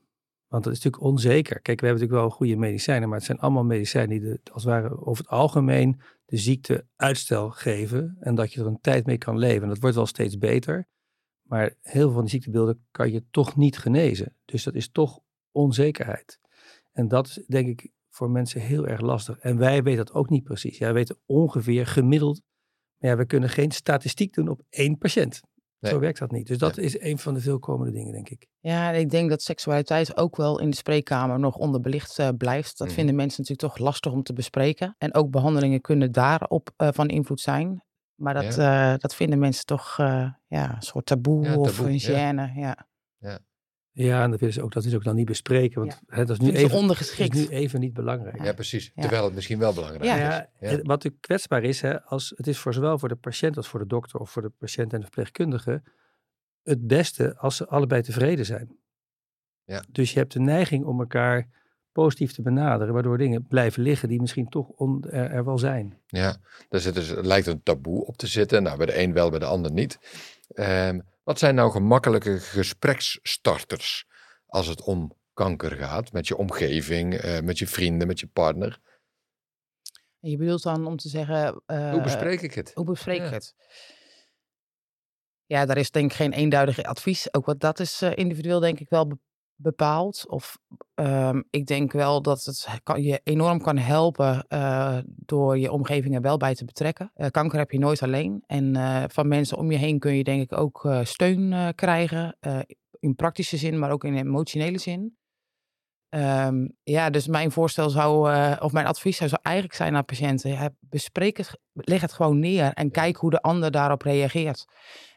[0.48, 1.62] Want dat is natuurlijk onzeker.
[1.62, 4.64] Kijk, we hebben natuurlijk wel goede medicijnen, maar het zijn allemaal medicijnen die de, als
[4.64, 9.06] het ware over het algemeen de ziekte uitstel geven en dat je er een tijd
[9.06, 9.62] mee kan leven.
[9.62, 10.88] En dat wordt wel steeds beter,
[11.44, 14.36] maar heel veel van die ziektebeelden kan je toch niet genezen.
[14.46, 15.20] Dus dat is toch
[15.52, 16.40] onzekerheid.
[16.92, 19.38] En dat is denk ik voor mensen heel erg lastig.
[19.40, 20.78] En wij weten dat ook niet precies.
[20.78, 22.42] Ja, we weten ongeveer gemiddeld,
[22.98, 25.42] maar ja, we kunnen geen statistiek doen op één patiënt.
[25.80, 25.92] Nee.
[25.92, 26.48] Zo werkt dat niet.
[26.48, 28.48] Dus dat is een van de veel komende dingen, denk ik.
[28.60, 32.78] Ja, en ik denk dat seksualiteit ook wel in de spreekkamer nog onderbelicht eh, blijft.
[32.78, 32.96] Dat Mhm.
[32.96, 34.96] vinden mensen natuurlijk toch lastig om te bespreken.
[34.98, 37.84] En ook behandelingen kunnen daarop eh, van invloed zijn.
[38.24, 41.92] Maar dat, eh, dat vinden mensen toch eh, ja, een soort taboe, Ja, of taboe,
[41.92, 42.32] een ja.
[42.32, 42.60] gêne.
[42.60, 42.86] Ja.
[43.96, 46.16] Ja, en dat willen ze ook, dat is ook dan niet bespreken, want Ja.
[46.16, 47.36] hè, dat is nu even, ondergeschikt.
[47.36, 48.44] is nu even niet belangrijk.
[48.44, 48.92] Ja, precies.
[48.96, 49.02] Ja.
[49.02, 50.14] Terwijl het misschien wel belangrijk Ja.
[50.16, 50.20] is.
[50.20, 50.76] Ja, Ja.
[50.78, 53.80] Wat natuurlijk kwetsbaar is, hè, als, het is voor zowel voor de patiënt als voor
[53.80, 55.84] de dokter of voor de patiënt en de verpleegkundige
[56.64, 58.78] het beste als ze allebei tevreden zijn.
[59.64, 59.84] Ja.
[59.90, 61.48] Dus je hebt de neiging om elkaar
[61.94, 66.02] positief te benaderen, waardoor dingen blijven liggen die misschien toch on, er, er wel zijn.
[66.08, 66.38] Ja,
[66.70, 68.64] daar zit dus, er lijkt een taboe op te zitten.
[68.64, 70.00] Nou, bij de een wel, bij de ander niet.
[70.48, 74.06] Ehm, wat zijn nou gemakkelijke gespreksstarters
[74.46, 76.12] als het om kanker gaat?
[76.12, 78.80] Met je omgeving, eh, met je vrienden, met je partner.
[80.20, 81.62] En je bedoelt dan om te zeggen...
[81.66, 82.72] eh, Hoe bespreek ik het?
[82.74, 83.26] Hoe bespreek Ja.
[83.26, 83.56] ik het?
[85.46, 87.34] Ja, daar is denk ik geen eenduidig advies.
[87.34, 89.20] Ook wat dat is eh, individueel denk ik wel
[89.64, 90.26] be- bepaald.
[90.28, 90.58] Of
[90.94, 96.16] ehm, ik denk wel dat het kan, je enorm kan helpen eh, door je omgeving
[96.16, 97.12] er wel bij te betrekken.
[97.14, 98.44] Eh, kanker heb je nooit alleen.
[98.48, 102.38] En eh, van mensen om je heen kun je denk ik ook steun krijgen.
[103.00, 105.18] in praktische zin, maar ook in emotionele zin.
[106.10, 110.50] Ehm, ja, dus mijn voorstel zou, of mijn advies zou, zou eigenlijk zijn aan patiënten.
[110.52, 114.66] Ja, bespreek het, leg het gewoon neer en kijk hoe de ander daarop reageert.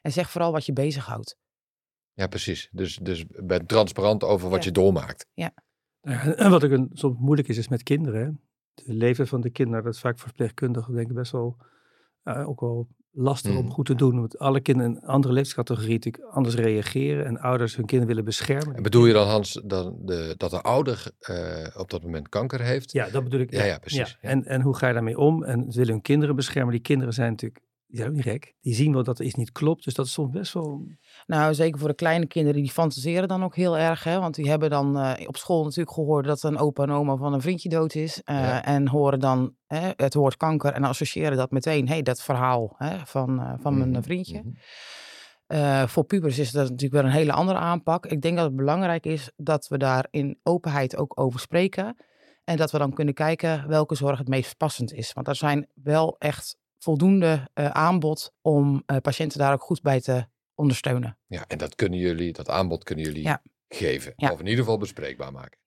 [0.03, 1.37] En zeg vooral wat je bezighoudt.
[2.17, 2.69] Ja, precies.
[2.73, 4.65] Dus, dus ben transparant over wat Ja.
[4.69, 5.27] je doormaakt.
[5.35, 5.51] Nou
[6.01, 8.41] ja, En wat ook een, soms moeilijk is, is met kinderen.
[8.75, 11.57] De leeftijd van de kinderen, dat is vaak voor verpleegkundigen denk ik best wel,
[12.23, 13.73] eh, ook wel lastig om Mhm.
[13.73, 14.21] goed te doen.
[14.21, 18.25] Want alle kinderen in een andere leeftijdscategorie natuurlijk anders reageren en ouders hun kinderen willen
[18.25, 18.77] beschermen.
[18.77, 22.61] En bedoel je dan, Hans, dan de, dat de ouder eh, op dat moment kanker
[22.61, 22.93] heeft?
[22.93, 23.51] Ja, dat bedoel ik.
[23.53, 24.29] Ja, ja, precies, ja.
[24.29, 25.45] En, en hoe ga je daarmee om?
[25.45, 26.73] En ze willen hun kinderen beschermen.
[26.73, 28.55] Die kinderen zijn natuurlijk, die zijn ook niet gek.
[28.61, 29.85] Die zien wel dat er iets niet klopt.
[29.85, 30.87] Dus dat is soms best wel...
[31.27, 34.05] Nou, zeker voor de kleine kinderen, die fantaseren dan ook heel erg.
[34.05, 34.19] Hè?
[34.19, 37.33] Want die hebben dan eh, op school natuurlijk gehoord dat een opa en oma van
[37.33, 38.23] een vriendje dood is.
[38.23, 38.65] eh, Ja.
[38.65, 41.89] En horen dan hè, het woord kanker en associëren dat meteen.
[41.89, 44.43] hey, dat verhaal hè, van, eh, van mijn Mhm, vriendje.
[44.45, 45.87] mhm.
[45.87, 48.07] Voor pubers is dat natuurlijk weer een hele andere aanpak.
[48.07, 51.97] Ik denk dat het belangrijk is dat we daar in openheid ook over spreken.
[52.45, 55.13] En dat we dan kunnen kijken welke zorg het meest passend is.
[55.13, 60.01] Want er zijn wel echt voldoende eh, aanbod om eh, patiënten daar ook goed bij
[60.01, 61.19] te ondersteunen.
[61.27, 63.43] Ja, en dat kunnen jullie, dat aanbod kunnen jullie Ja.
[63.69, 64.13] geven.
[64.17, 64.31] Ja.
[64.33, 65.59] Of in ieder geval bespreekbaar maken.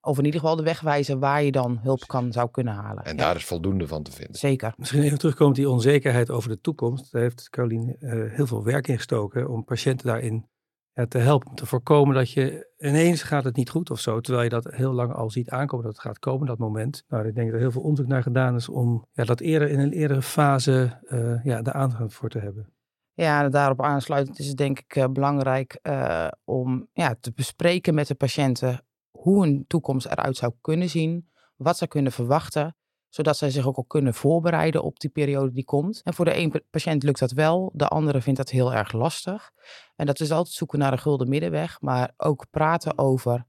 [0.00, 3.04] Of in ieder geval de weg wijzen waar je dan hulp kan, zou kunnen halen.
[3.04, 4.34] En Ja, daar is voldoende van te vinden.
[4.34, 4.74] Zeker.
[4.76, 7.12] Misschien even terugkomt die onzekerheid over de toekomst.
[7.12, 10.48] Daar heeft Caroline eh, heel veel werk in gestoken om patiënten daarin
[10.94, 11.54] ja, te helpen.
[11.54, 14.20] Te voorkomen dat je ineens gaat het niet goed of zo.
[14.20, 17.04] Terwijl je dat heel lang al ziet aankomen dat het gaat komen, dat moment.
[17.08, 19.70] Nou, ik denk dat er heel veel onderzoek naar gedaan is om ja, dat eerder
[19.70, 22.72] in een eerdere fase eh, ja, de aandacht voor te hebben.
[23.12, 28.06] Ja, daarop aansluitend is het denk ik eh, belangrijk eh, om ja, te bespreken met
[28.06, 32.76] de patiënten hoe een toekomst eruit zou kunnen zien, wat ze kunnen verwachten,
[33.14, 36.00] zodat zij zich ook al kunnen voorbereiden op die periode die komt.
[36.04, 38.92] En voor de een pa- patiënt lukt dat wel, de andere vindt dat heel erg
[38.92, 39.50] lastig.
[39.96, 43.46] En dat is altijd zoeken naar een gulden middenweg, maar ook praten over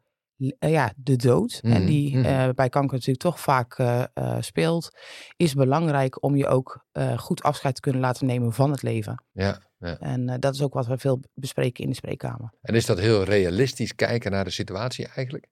[0.59, 2.25] eh, ja, de dood, en Mhm, die mhm.
[2.25, 4.89] eh, bij kanker natuurlijk toch vaak eh, speelt,
[5.35, 6.85] is belangrijk om je ook
[7.17, 9.23] goed afscheid te kunnen laten nemen van het leven.
[9.31, 9.99] Ja, ja.
[9.99, 12.53] En dat is ook wat we veel bespreken in de spreekkamer.
[12.61, 15.47] En is dat heel realistisch kijken naar de situatie eigenlijk?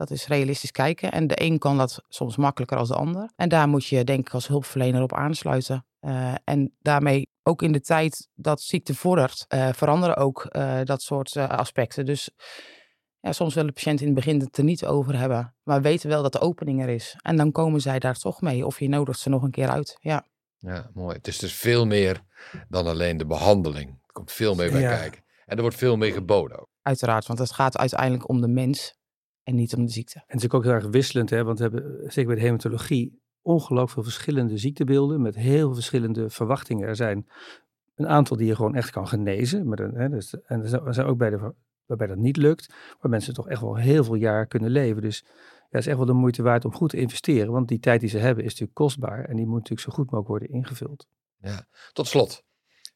[0.00, 1.12] Dat is realistisch kijken.
[1.12, 3.30] En de een kan dat soms makkelijker als de ander.
[3.36, 5.86] En daar moet je denk ik als hulpverlener op aansluiten.
[6.00, 11.02] Uh, en daarmee ook in de tijd dat ziekte vordert, uh, veranderen ook uh, dat
[11.02, 12.06] soort aspecten.
[12.06, 12.30] Dus
[13.20, 16.22] ja, soms willen patiënten in het begin het er niet over hebben, maar weten wel
[16.22, 17.16] dat de opening er is.
[17.22, 19.96] En dan komen zij daar toch mee of je nodigt ze nog een keer uit.
[20.00, 20.26] Ja,
[20.58, 21.16] ja mooi.
[21.16, 22.22] Het is dus veel meer
[22.68, 23.88] dan alleen de behandeling.
[23.88, 25.24] Er komt veel meer bij kijken.
[25.46, 26.68] En er wordt veel meer geboden ook.
[26.82, 28.98] Uiteraard, want het gaat uiteindelijk om de mens
[29.50, 30.18] en niet om de ziekte.
[30.18, 31.44] En het is ook heel erg wisselend, hè?
[31.44, 36.30] want we hebben zeker bij de hematologie ongelooflijk veel verschillende ziektebeelden met heel veel verschillende
[36.30, 36.88] verwachtingen.
[36.88, 37.28] Er zijn
[37.94, 39.68] een aantal die je gewoon echt kan genezen.
[39.68, 41.54] Met een, hè, dus, en er zijn ook bij de,
[41.86, 45.02] waarbij dat niet lukt, waar mensen toch echt wel heel veel jaar kunnen leven.
[45.02, 47.80] Dus ja, het is echt wel de moeite waard om goed te investeren, want die
[47.80, 50.48] tijd die ze hebben is natuurlijk kostbaar en die moet natuurlijk zo goed mogelijk worden
[50.48, 51.08] ingevuld.
[51.36, 51.66] Ja.
[51.92, 52.44] Tot slot,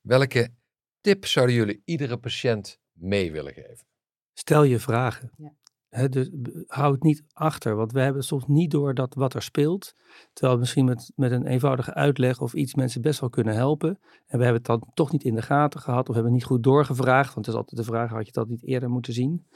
[0.00, 0.54] welke
[1.00, 3.86] tip zouden jullie iedere patiënt mee willen geven?
[4.32, 5.30] Stel je vragen.
[5.36, 5.52] Ja
[6.10, 6.30] dus
[6.66, 9.94] hou het niet achter, want we hebben soms niet door dat wat er speelt.
[10.32, 13.88] Terwijl misschien met, met een eenvoudige uitleg of iets mensen best wel kunnen helpen.
[14.26, 16.62] En we hebben het dan toch niet in de gaten gehad of hebben niet goed
[16.62, 17.34] doorgevraagd.
[17.34, 19.46] Want het is altijd de vraag, had je dat niet eerder moeten zien?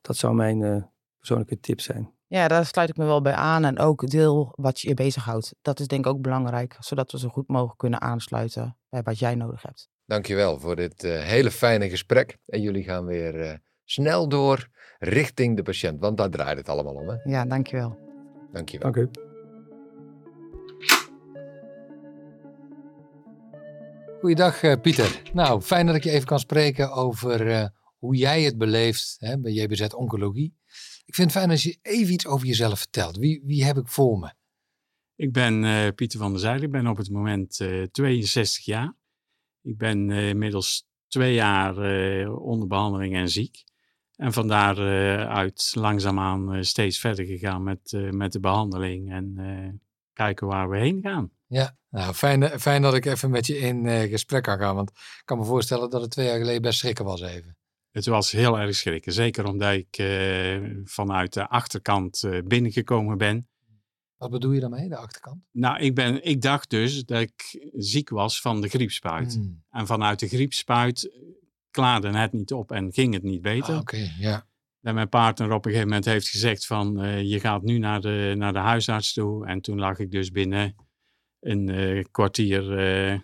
[0.00, 0.82] Dat zou mijn uh,
[1.18, 2.12] persoonlijke tip zijn.
[2.26, 3.64] Ja, daar sluit ik me wel bij aan.
[3.64, 5.54] En ook deel wat je je bezighoudt.
[5.62, 9.18] Dat is denk ik ook belangrijk, zodat we zo goed mogelijk kunnen aansluiten bij wat
[9.18, 9.88] jij nodig hebt.
[10.06, 12.38] Dankjewel voor dit uh, hele fijne gesprek.
[12.46, 13.52] En jullie gaan weer uh,
[13.84, 14.68] snel door
[14.98, 16.00] richting de patiënt.
[16.00, 17.08] Want daar draait het allemaal om.
[17.08, 17.16] Hè?
[17.24, 17.98] Ja, dankjewel.
[18.52, 18.92] Dankjewel.
[18.92, 19.10] Dank u.
[24.20, 25.22] Goeiedag uh, Pieter.
[25.32, 27.66] Nou, fijn dat ik je even kan spreken over uh,
[27.98, 30.54] hoe jij het beleeft hè, bij JBZ Oncologie.
[31.04, 33.16] Ik vind het fijn als je even iets over jezelf vertelt.
[33.16, 34.32] Wie, wie heb ik voor me?
[35.16, 36.62] Ik ben uh, Pieter van der Zijl.
[36.62, 37.56] Ik ben op het moment
[37.92, 38.94] 62 jaar.
[39.62, 41.76] Ik ben inmiddels twee jaar
[42.30, 43.64] onder behandeling en ziek.
[44.16, 49.34] En van daaruit uh, langzaamaan uh, steeds verder gegaan met, uh, met de behandeling en
[49.36, 49.80] eh,
[50.12, 51.30] kijken waar we heen gaan.
[51.46, 54.74] Ja, nou fijn, fijn dat ik even met je in gesprek kan gaan.
[54.74, 57.56] Want ik kan me voorstellen dat het twee jaar geleden best schrikken was even.
[57.90, 59.12] Het was heel erg schrikken.
[59.12, 60.02] Zeker omdat ik
[60.84, 63.48] vanuit de achterkant binnengekomen ben.
[64.16, 65.40] Wat bedoel je daarmee, de achterkant?
[65.50, 69.36] Nou, ik, ben, ik dacht dus dat ik ziek was van de griepspuit.
[69.36, 69.62] Mm.
[69.70, 71.10] En vanuit de griepspuit
[71.74, 73.74] klaarde het niet op en ging het niet beter.
[73.74, 74.46] Ah, Oké, ja.
[74.82, 78.00] En mijn partner op een gegeven moment heeft gezegd van uh, je gaat nu naar
[78.00, 79.46] de, naar de huisarts toe.
[79.46, 80.74] En toen lag ik dus binnen
[81.40, 82.78] een uh, kwartier
[83.12, 83.20] uh,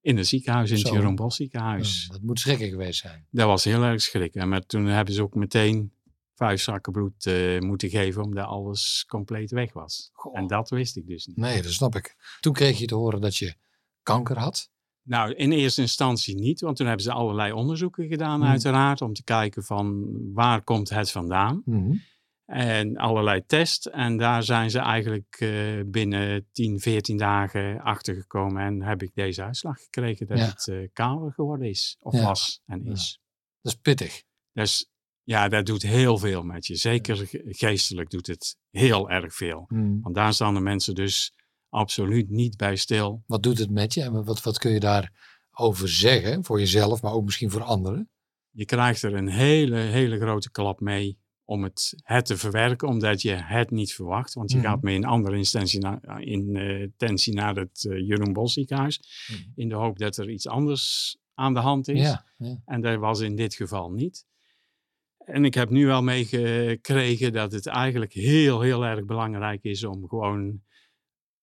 [0.00, 2.04] in het ziekenhuis, in het Jeroen Bos ziekenhuis.
[2.06, 3.26] Ja, dat moet schrikken geweest zijn.
[3.30, 4.34] Dat was heel erg schrik.
[4.34, 5.92] En maar toen hebben ze ook meteen
[6.34, 10.10] vijf zakken bloed moeten geven omdat alles compleet weg was.
[10.12, 10.38] Goh.
[10.38, 11.36] En dat wist ik dus niet.
[11.36, 12.16] Nee, dat snap ik.
[12.40, 13.54] Toen kreeg je te horen dat je
[14.02, 14.70] kanker had.
[15.06, 18.46] Nou, in eerste instantie niet, want toen hebben ze allerlei onderzoeken gedaan, mm.
[18.46, 21.62] uiteraard, om te kijken van waar komt het vandaan.
[21.64, 22.00] Mm.
[22.44, 23.90] En allerlei tests.
[23.90, 29.10] En daar zijn ze eigenlijk uh, binnen 10, 14 dagen achter gekomen en heb ik
[29.14, 30.44] deze uitslag gekregen dat ja.
[30.44, 32.22] het uh, kaler geworden is, of ja.
[32.22, 33.10] was en is.
[33.10, 33.22] Ja.
[33.60, 34.22] Dat is pittig.
[34.52, 34.90] Dus
[35.22, 36.74] ja, dat doet heel veel met je.
[36.74, 39.64] Zeker geestelijk doet het heel erg veel.
[39.68, 40.00] Mm.
[40.02, 41.32] Want daar staan de mensen dus
[41.74, 43.22] absoluut niet bij stil.
[43.26, 47.12] Wat doet het met je en wat, wat kun je daarover zeggen voor jezelf, maar
[47.12, 48.10] ook misschien voor anderen?
[48.50, 53.22] Je krijgt er een hele, hele grote klap mee om het, het te verwerken, omdat
[53.22, 54.34] je het niet verwacht.
[54.34, 54.62] Want je mm.
[54.62, 59.26] gaat mee in andere instantie na, in, uh, intentie naar het uh, Jeroen Bos ziekenhuis,
[59.30, 59.52] mm.
[59.54, 62.00] in de hoop dat er iets anders aan de hand is.
[62.00, 62.62] Ja, ja.
[62.64, 64.26] En dat was in dit geval niet.
[65.24, 70.08] En ik heb nu wel meegekregen dat het eigenlijk heel, heel erg belangrijk is om
[70.08, 70.62] gewoon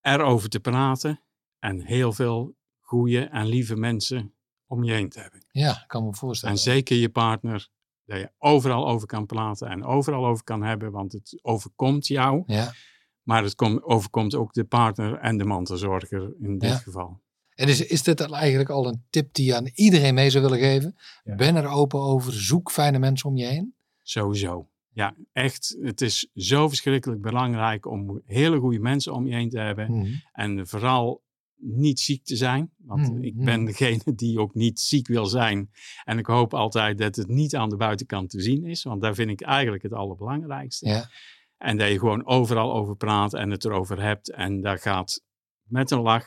[0.01, 1.21] erover te praten
[1.59, 4.33] en heel veel goede en lieve mensen
[4.67, 5.45] om je heen te hebben.
[5.51, 6.55] Ja, ik kan me voorstellen.
[6.55, 7.69] En zeker je partner,
[8.05, 12.43] dat je overal over kan praten en overal over kan hebben, want het overkomt jou.
[12.45, 12.73] Ja.
[13.21, 16.75] Maar het kom, overkomt ook de partner en de mantelzorger in dit Ja.
[16.77, 17.19] geval.
[17.51, 20.43] En is, is dit dan eigenlijk al een tip die je aan iedereen mee zou
[20.43, 20.95] willen geven?
[21.23, 21.35] Ja.
[21.35, 23.75] Ben er open over, zoek fijne mensen om je heen.
[24.01, 24.69] Sowieso.
[24.93, 25.77] Ja, echt.
[25.81, 29.91] Het is zo verschrikkelijk belangrijk om hele goede mensen om je heen te hebben.
[29.97, 30.11] Mhm.
[30.31, 31.23] En vooral
[31.55, 32.71] niet ziek te zijn.
[32.77, 33.45] Want Mhm, ik mhm.
[33.45, 35.69] ben degene die ook niet ziek wil zijn.
[36.03, 38.83] En ik hoop altijd dat het niet aan de buitenkant te zien is.
[38.83, 40.87] Want daar vind ik eigenlijk het allerbelangrijkste.
[40.87, 41.09] Ja.
[41.57, 44.31] En dat je gewoon overal over praat en het erover hebt.
[44.31, 45.23] En dat gaat
[45.63, 46.25] met een lach,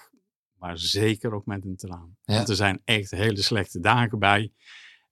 [0.58, 2.16] maar zeker ook met een traan.
[2.22, 2.34] Ja.
[2.36, 4.52] Want er zijn echt hele slechte dagen bij.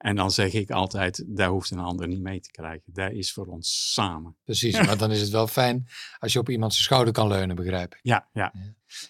[0.02, 2.92] En dan zeg ik altijd, daar hoeft een ander niet mee te krijgen.
[2.92, 4.36] Dat is voor ons samen.
[4.44, 5.86] Precies, maar dan is het wel fijn
[6.18, 8.00] als je op iemand zijn schouder kan leunen, begrijp ik.
[8.02, 8.54] Ja, ja.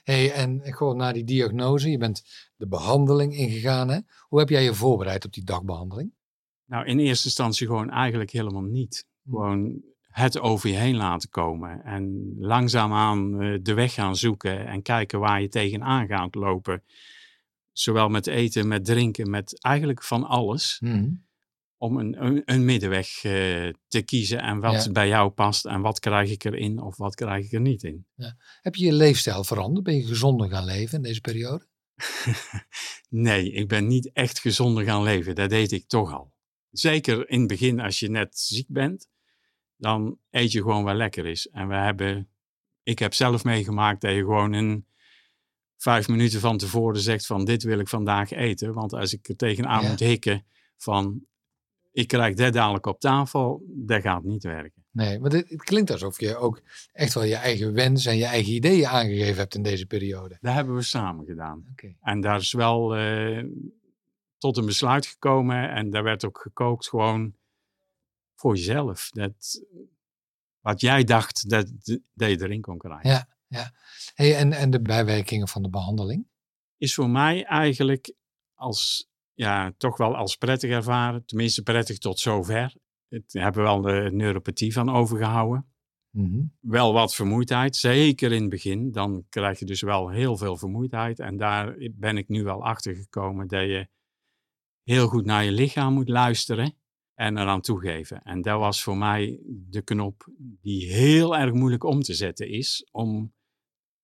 [0.05, 2.22] Hey, en gewoon naar die diagnose, je bent
[2.57, 3.88] de behandeling ingegaan.
[3.88, 3.98] Hè?
[4.28, 6.12] Hoe heb jij je voorbereid op die dagbehandeling?
[6.64, 9.07] Nou, in eerste instantie gewoon eigenlijk helemaal niet.
[9.22, 9.31] Hm.
[9.31, 11.85] Gewoon het over je heen laten komen.
[11.85, 16.83] En langzaamaan eh, de weg gaan zoeken en kijken waar je tegenaan gaat lopen.
[17.72, 20.76] Zowel met eten, met drinken, met eigenlijk van alles.
[20.80, 21.11] Mhm.
[21.76, 24.92] Om een, een, een middenweg eh, te kiezen en wat Ja.
[24.92, 28.06] bij jou past en wat krijg ik erin of wat krijg ik er niet in.
[28.61, 29.85] Heb je je leefstijl veranderd?
[29.85, 31.66] Ben je gezonder gaan leven in deze periode?
[33.08, 35.35] nee, ik ben niet echt gezonder gaan leven.
[35.35, 36.32] Dat deed ik toch al.
[36.70, 39.08] Zeker in het begin als je net ziek bent,
[39.76, 41.46] dan eet je gewoon wat lekker is.
[41.48, 42.28] En we hebben,
[42.82, 44.87] ik heb zelf meegemaakt dat je gewoon een
[45.83, 48.73] vijf minuten van tevoren zegt van dit wil ik vandaag eten.
[48.73, 49.88] Want als ik er tegenaan Ja.
[49.88, 50.45] moet hikken
[50.77, 51.27] van
[51.92, 54.85] ik krijg dit dadelijk op tafel, dat gaat niet werken.
[54.90, 58.25] Nee, maar dit, het klinkt alsof je ook echt wel je eigen wens en je
[58.25, 60.38] eigen ideeën aangegeven hebt in deze periode.
[60.40, 61.64] Dat hebben we samen gedaan.
[61.71, 61.95] Oké.
[62.01, 63.45] En daar is wel eh,
[64.38, 67.35] tot een besluit gekomen en daar werd ook gekookt gewoon
[68.35, 69.11] voor jezelf.
[69.11, 69.64] Dat,
[70.61, 71.66] wat jij dacht dat,
[72.14, 73.11] dat je erin kon krijgen.
[73.11, 73.29] Ja.
[74.14, 76.26] Hey, en, en de bijwerkingen van de behandeling?
[76.76, 78.14] Is voor mij eigenlijk
[78.54, 81.24] als, ja, toch wel als prettig ervaren.
[81.24, 82.74] Tenminste prettig tot zover.
[83.08, 85.66] Het hebben we wel de neuropathie van overgehouden.
[86.10, 86.44] Mhm.
[86.60, 88.92] Wel wat vermoeidheid, zeker in het begin.
[88.92, 91.18] Dan krijg je dus wel heel veel vermoeidheid.
[91.18, 93.88] En daar ben ik nu wel achter gekomen dat je
[94.82, 96.74] heel goed naar je lichaam moet luisteren
[97.14, 98.22] en eraan toegeven.
[98.22, 100.28] En dat was voor mij de knop
[100.60, 102.88] die heel erg moeilijk om te zetten is,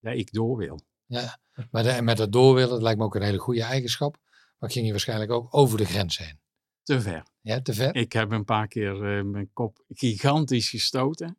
[0.02, 0.80] omdat ik door wil.
[1.06, 1.38] Ja,
[1.70, 4.16] maar de- met dat doorwillen, dat lijkt me ook een hele goede eigenschap.
[4.58, 6.40] Maar ging je waarschijnlijk ook over de grens heen.
[6.82, 7.26] Te ver.
[7.40, 7.94] Ja, te ver?
[7.94, 11.38] Ik heb een paar keer eh, mijn kop gigantisch gestoten.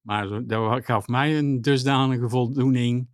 [0.00, 3.08] Maar dat gaf mij een dusdanige voldoening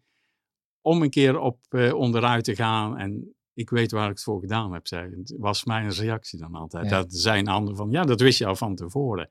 [0.80, 2.98] om een keer op eh, onderuit te gaan.
[2.98, 5.10] En ik weet waar ik het voor gedaan heb, zei.
[5.16, 6.84] Het was mijn reactie dan altijd.
[6.90, 6.90] Ja.
[6.90, 9.30] Dat zijn anderen van, ja, dat wist je al van tevoren.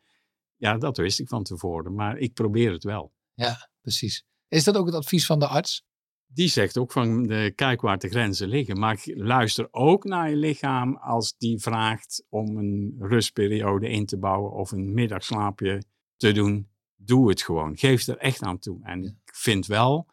[0.56, 3.14] Ja, dat wist ik van tevoren, maar ik probeer het wel.
[3.34, 4.26] Ja, precies.
[4.48, 5.86] Is dat ook het advies van de arts?
[6.30, 8.80] Die zegt ook van, eh, kijk waar de grenzen liggen.
[8.80, 14.52] Maar luister ook naar je lichaam als die vraagt om een rustperiode in te bouwen
[14.52, 15.84] of een middagslaapje
[16.18, 16.68] te doen.
[16.96, 17.78] Doe het gewoon.
[17.78, 18.80] Geef er echt aan toe.
[18.84, 19.08] En Ja.
[19.26, 20.08] ik vind wel,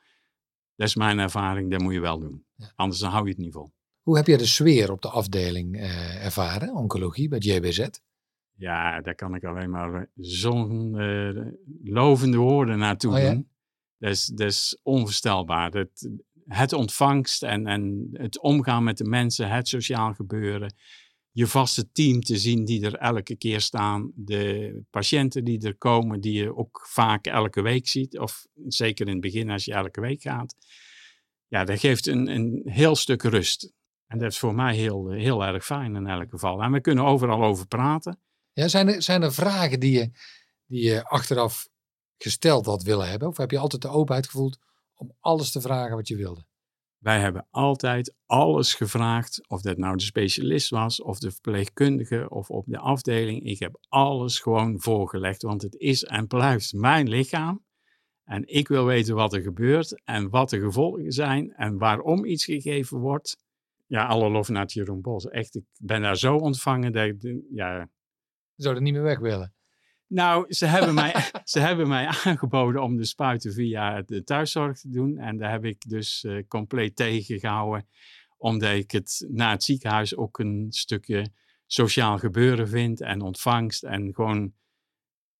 [0.76, 2.44] dat is mijn ervaring, dat moet je wel doen.
[2.56, 2.72] Ja.
[2.76, 3.72] Anders dan hou je het niet vol.
[4.02, 7.86] Hoe heb jij de sfeer op de afdeling eh, ervaren, oncologie, bij JBZ?
[8.56, 11.46] Ja, daar kan ik alleen maar eh, zo'n eh,
[11.82, 13.30] lovende woorden naartoe Oh ja?
[13.32, 13.48] doen.
[13.98, 15.70] Dat is, dat onvoorstelbaar.
[15.72, 16.10] Het,
[16.46, 20.74] het ontvangst en, en het omgaan met de mensen, het sociaal gebeuren.
[21.30, 24.12] Je vaste team te zien die er elke keer staan.
[24.14, 28.18] De patiënten die er komen, die je ook vaak elke week ziet.
[28.18, 30.54] Of zeker in het begin als je elke week gaat.
[31.48, 33.72] Ja, dat geeft een, een heel stuk rust.
[34.06, 36.62] En dat is voor mij heel, heel erg fijn in elk geval.
[36.62, 38.20] En we kunnen overal over praten.
[38.52, 40.10] Ja, zijn, er, zijn er vragen die je,
[40.66, 41.68] die je achteraf
[42.18, 43.28] gesteld had willen hebben?
[43.28, 44.58] Of heb je altijd de openheid gevoeld
[44.94, 46.44] om alles te vragen wat je wilde?
[46.98, 52.50] Wij hebben altijd alles gevraagd, of dat nou de specialist was, of de verpleegkundige, of
[52.50, 53.42] op de afdeling.
[53.42, 57.64] Ik heb alles gewoon voorgelegd, want het is en blijft mijn lichaam.
[58.24, 62.44] En ik wil weten wat er gebeurt en wat de gevolgen zijn en waarom iets
[62.44, 63.36] gegeven wordt.
[63.86, 65.28] Ja, alle lof naar Jeroen Bos.
[65.28, 67.90] Echt, ik ben daar zo ontvangen dat ik, ja,
[68.54, 69.54] Zou er niet meer weg willen?
[70.06, 71.14] Nou, ze hebben, mij,
[71.44, 75.18] ze hebben mij aangeboden om de spuiten via de thuiszorg te doen.
[75.18, 77.88] En daar heb ik dus eh, compleet tegengehouden.
[78.36, 81.32] Omdat ik het na het ziekenhuis ook een stukje
[81.66, 83.82] sociaal gebeuren vind en ontvangst.
[83.82, 84.52] En gewoon,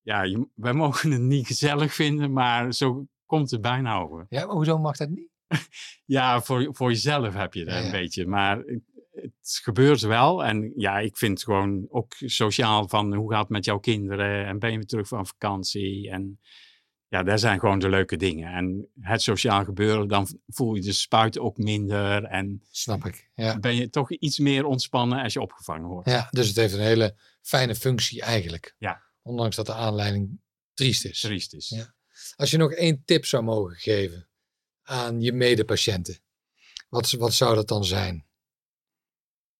[0.00, 4.27] ja, je, wij mogen het niet gezellig vinden, maar zo komt het bijna over.
[4.29, 5.33] Ja, maar hoezo mag dat niet?
[6.07, 7.87] Ja, voor, voor jezelf heb je dat Ja, ja.
[7.87, 8.27] een beetje.
[8.27, 8.64] Maar
[9.44, 10.44] het, gebeurt wel.
[10.44, 14.46] En ja, ik vind gewoon ook sociaal van hoe gaat het met jouw kinderen?
[14.46, 16.11] En ben je weer terug van vakantie?
[16.11, 16.40] En
[17.09, 18.52] ja, daar zijn gewoon de leuke dingen.
[18.52, 22.24] En het sociaal gebeuren, dan voel je de spuit ook minder.
[22.24, 23.30] En Snap ik.
[23.35, 23.59] Ja.
[23.59, 26.09] ben je toch iets meer ontspannen als je opgevangen wordt.
[26.09, 28.74] ja, dus het heeft een hele fijne functie eigenlijk.
[28.78, 29.02] Ja.
[29.22, 30.40] Ondanks dat de aanleiding
[30.74, 31.20] triest is.
[31.20, 31.68] Triest is.
[31.68, 31.94] Ja.
[32.37, 34.28] Als je nog één tip zou mogen geven
[34.83, 36.18] aan je medepatiënten,
[36.88, 38.26] wat, wat zou dat dan zijn?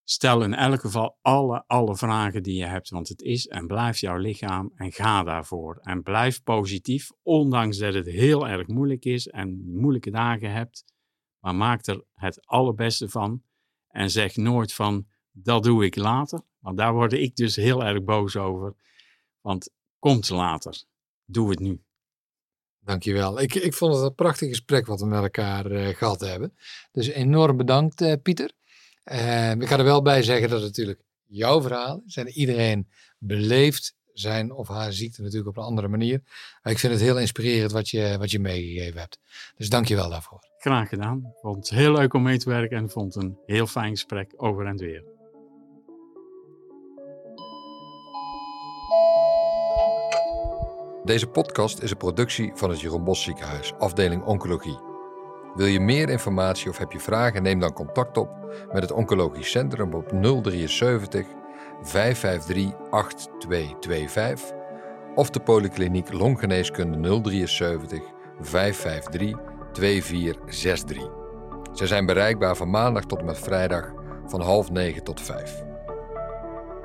[0.05, 4.01] Stel in elk geval alle, alle vragen die je hebt, want het is en blijft
[4.01, 5.79] jouw lichaam en ga daarvoor.
[5.81, 10.85] En blijf positief, ondanks dat het heel erg moeilijk is en moeilijke dagen hebt.
[11.39, 13.43] Maar maak er het allerbeste van
[13.89, 16.41] en zeg nooit van, dat doe ik later.
[16.59, 18.75] Want daar word ik dus heel erg boos over.
[19.41, 20.85] Want komt later,
[21.25, 21.83] doe het nu.
[22.79, 23.41] Dankjewel.
[23.41, 26.55] Ik, ik vond het een prachtig gesprek wat we met elkaar eh, gehad hebben.
[26.93, 28.53] Dus enorm bedankt, eh, Pieter.
[29.05, 32.17] Eh, ik ga er wel bij zeggen dat het natuurlijk jouw verhaal is.
[32.17, 32.89] En iedereen
[33.19, 36.21] beleeft zijn of haar ziekte natuurlijk op een andere manier.
[36.63, 39.19] Maar ik vind het heel inspirerend wat je, wat je meegegeven hebt.
[39.57, 40.39] Dus dank je wel daarvoor.
[40.59, 41.19] Graag gedaan.
[41.19, 44.33] Ik vond het heel leuk om mee te werken en vond een heel fijn gesprek
[44.37, 45.05] over en weer.
[51.05, 54.94] Deze podcast is een productie van het Jeroen Bos Ziekenhuis, afdeling Oncologie.
[55.55, 57.43] Wil je meer informatie of heb je vragen?
[57.43, 58.31] Neem dan contact op
[58.73, 60.09] met het Oncologisch Centrum op
[60.43, 61.27] 073
[61.83, 64.53] 553 8225
[65.15, 68.03] of de Polykliniek Longgeneeskunde 073
[68.41, 69.39] 553
[69.73, 71.09] 2463.
[71.73, 73.93] Zij zijn bereikbaar van maandag tot en met vrijdag
[74.27, 75.63] van half negen tot vijf.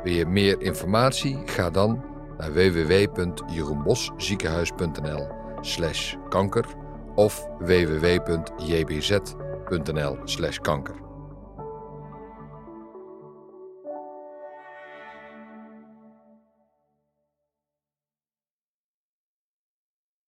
[0.03, 1.41] Wil je meer informatie?
[1.45, 2.03] Ga dan
[2.37, 5.27] naar www.jeroenbosziekenhuis.nl
[5.61, 6.65] slash kanker
[7.19, 9.07] of www.jbz.nl
[10.27, 11.08] slash kanker.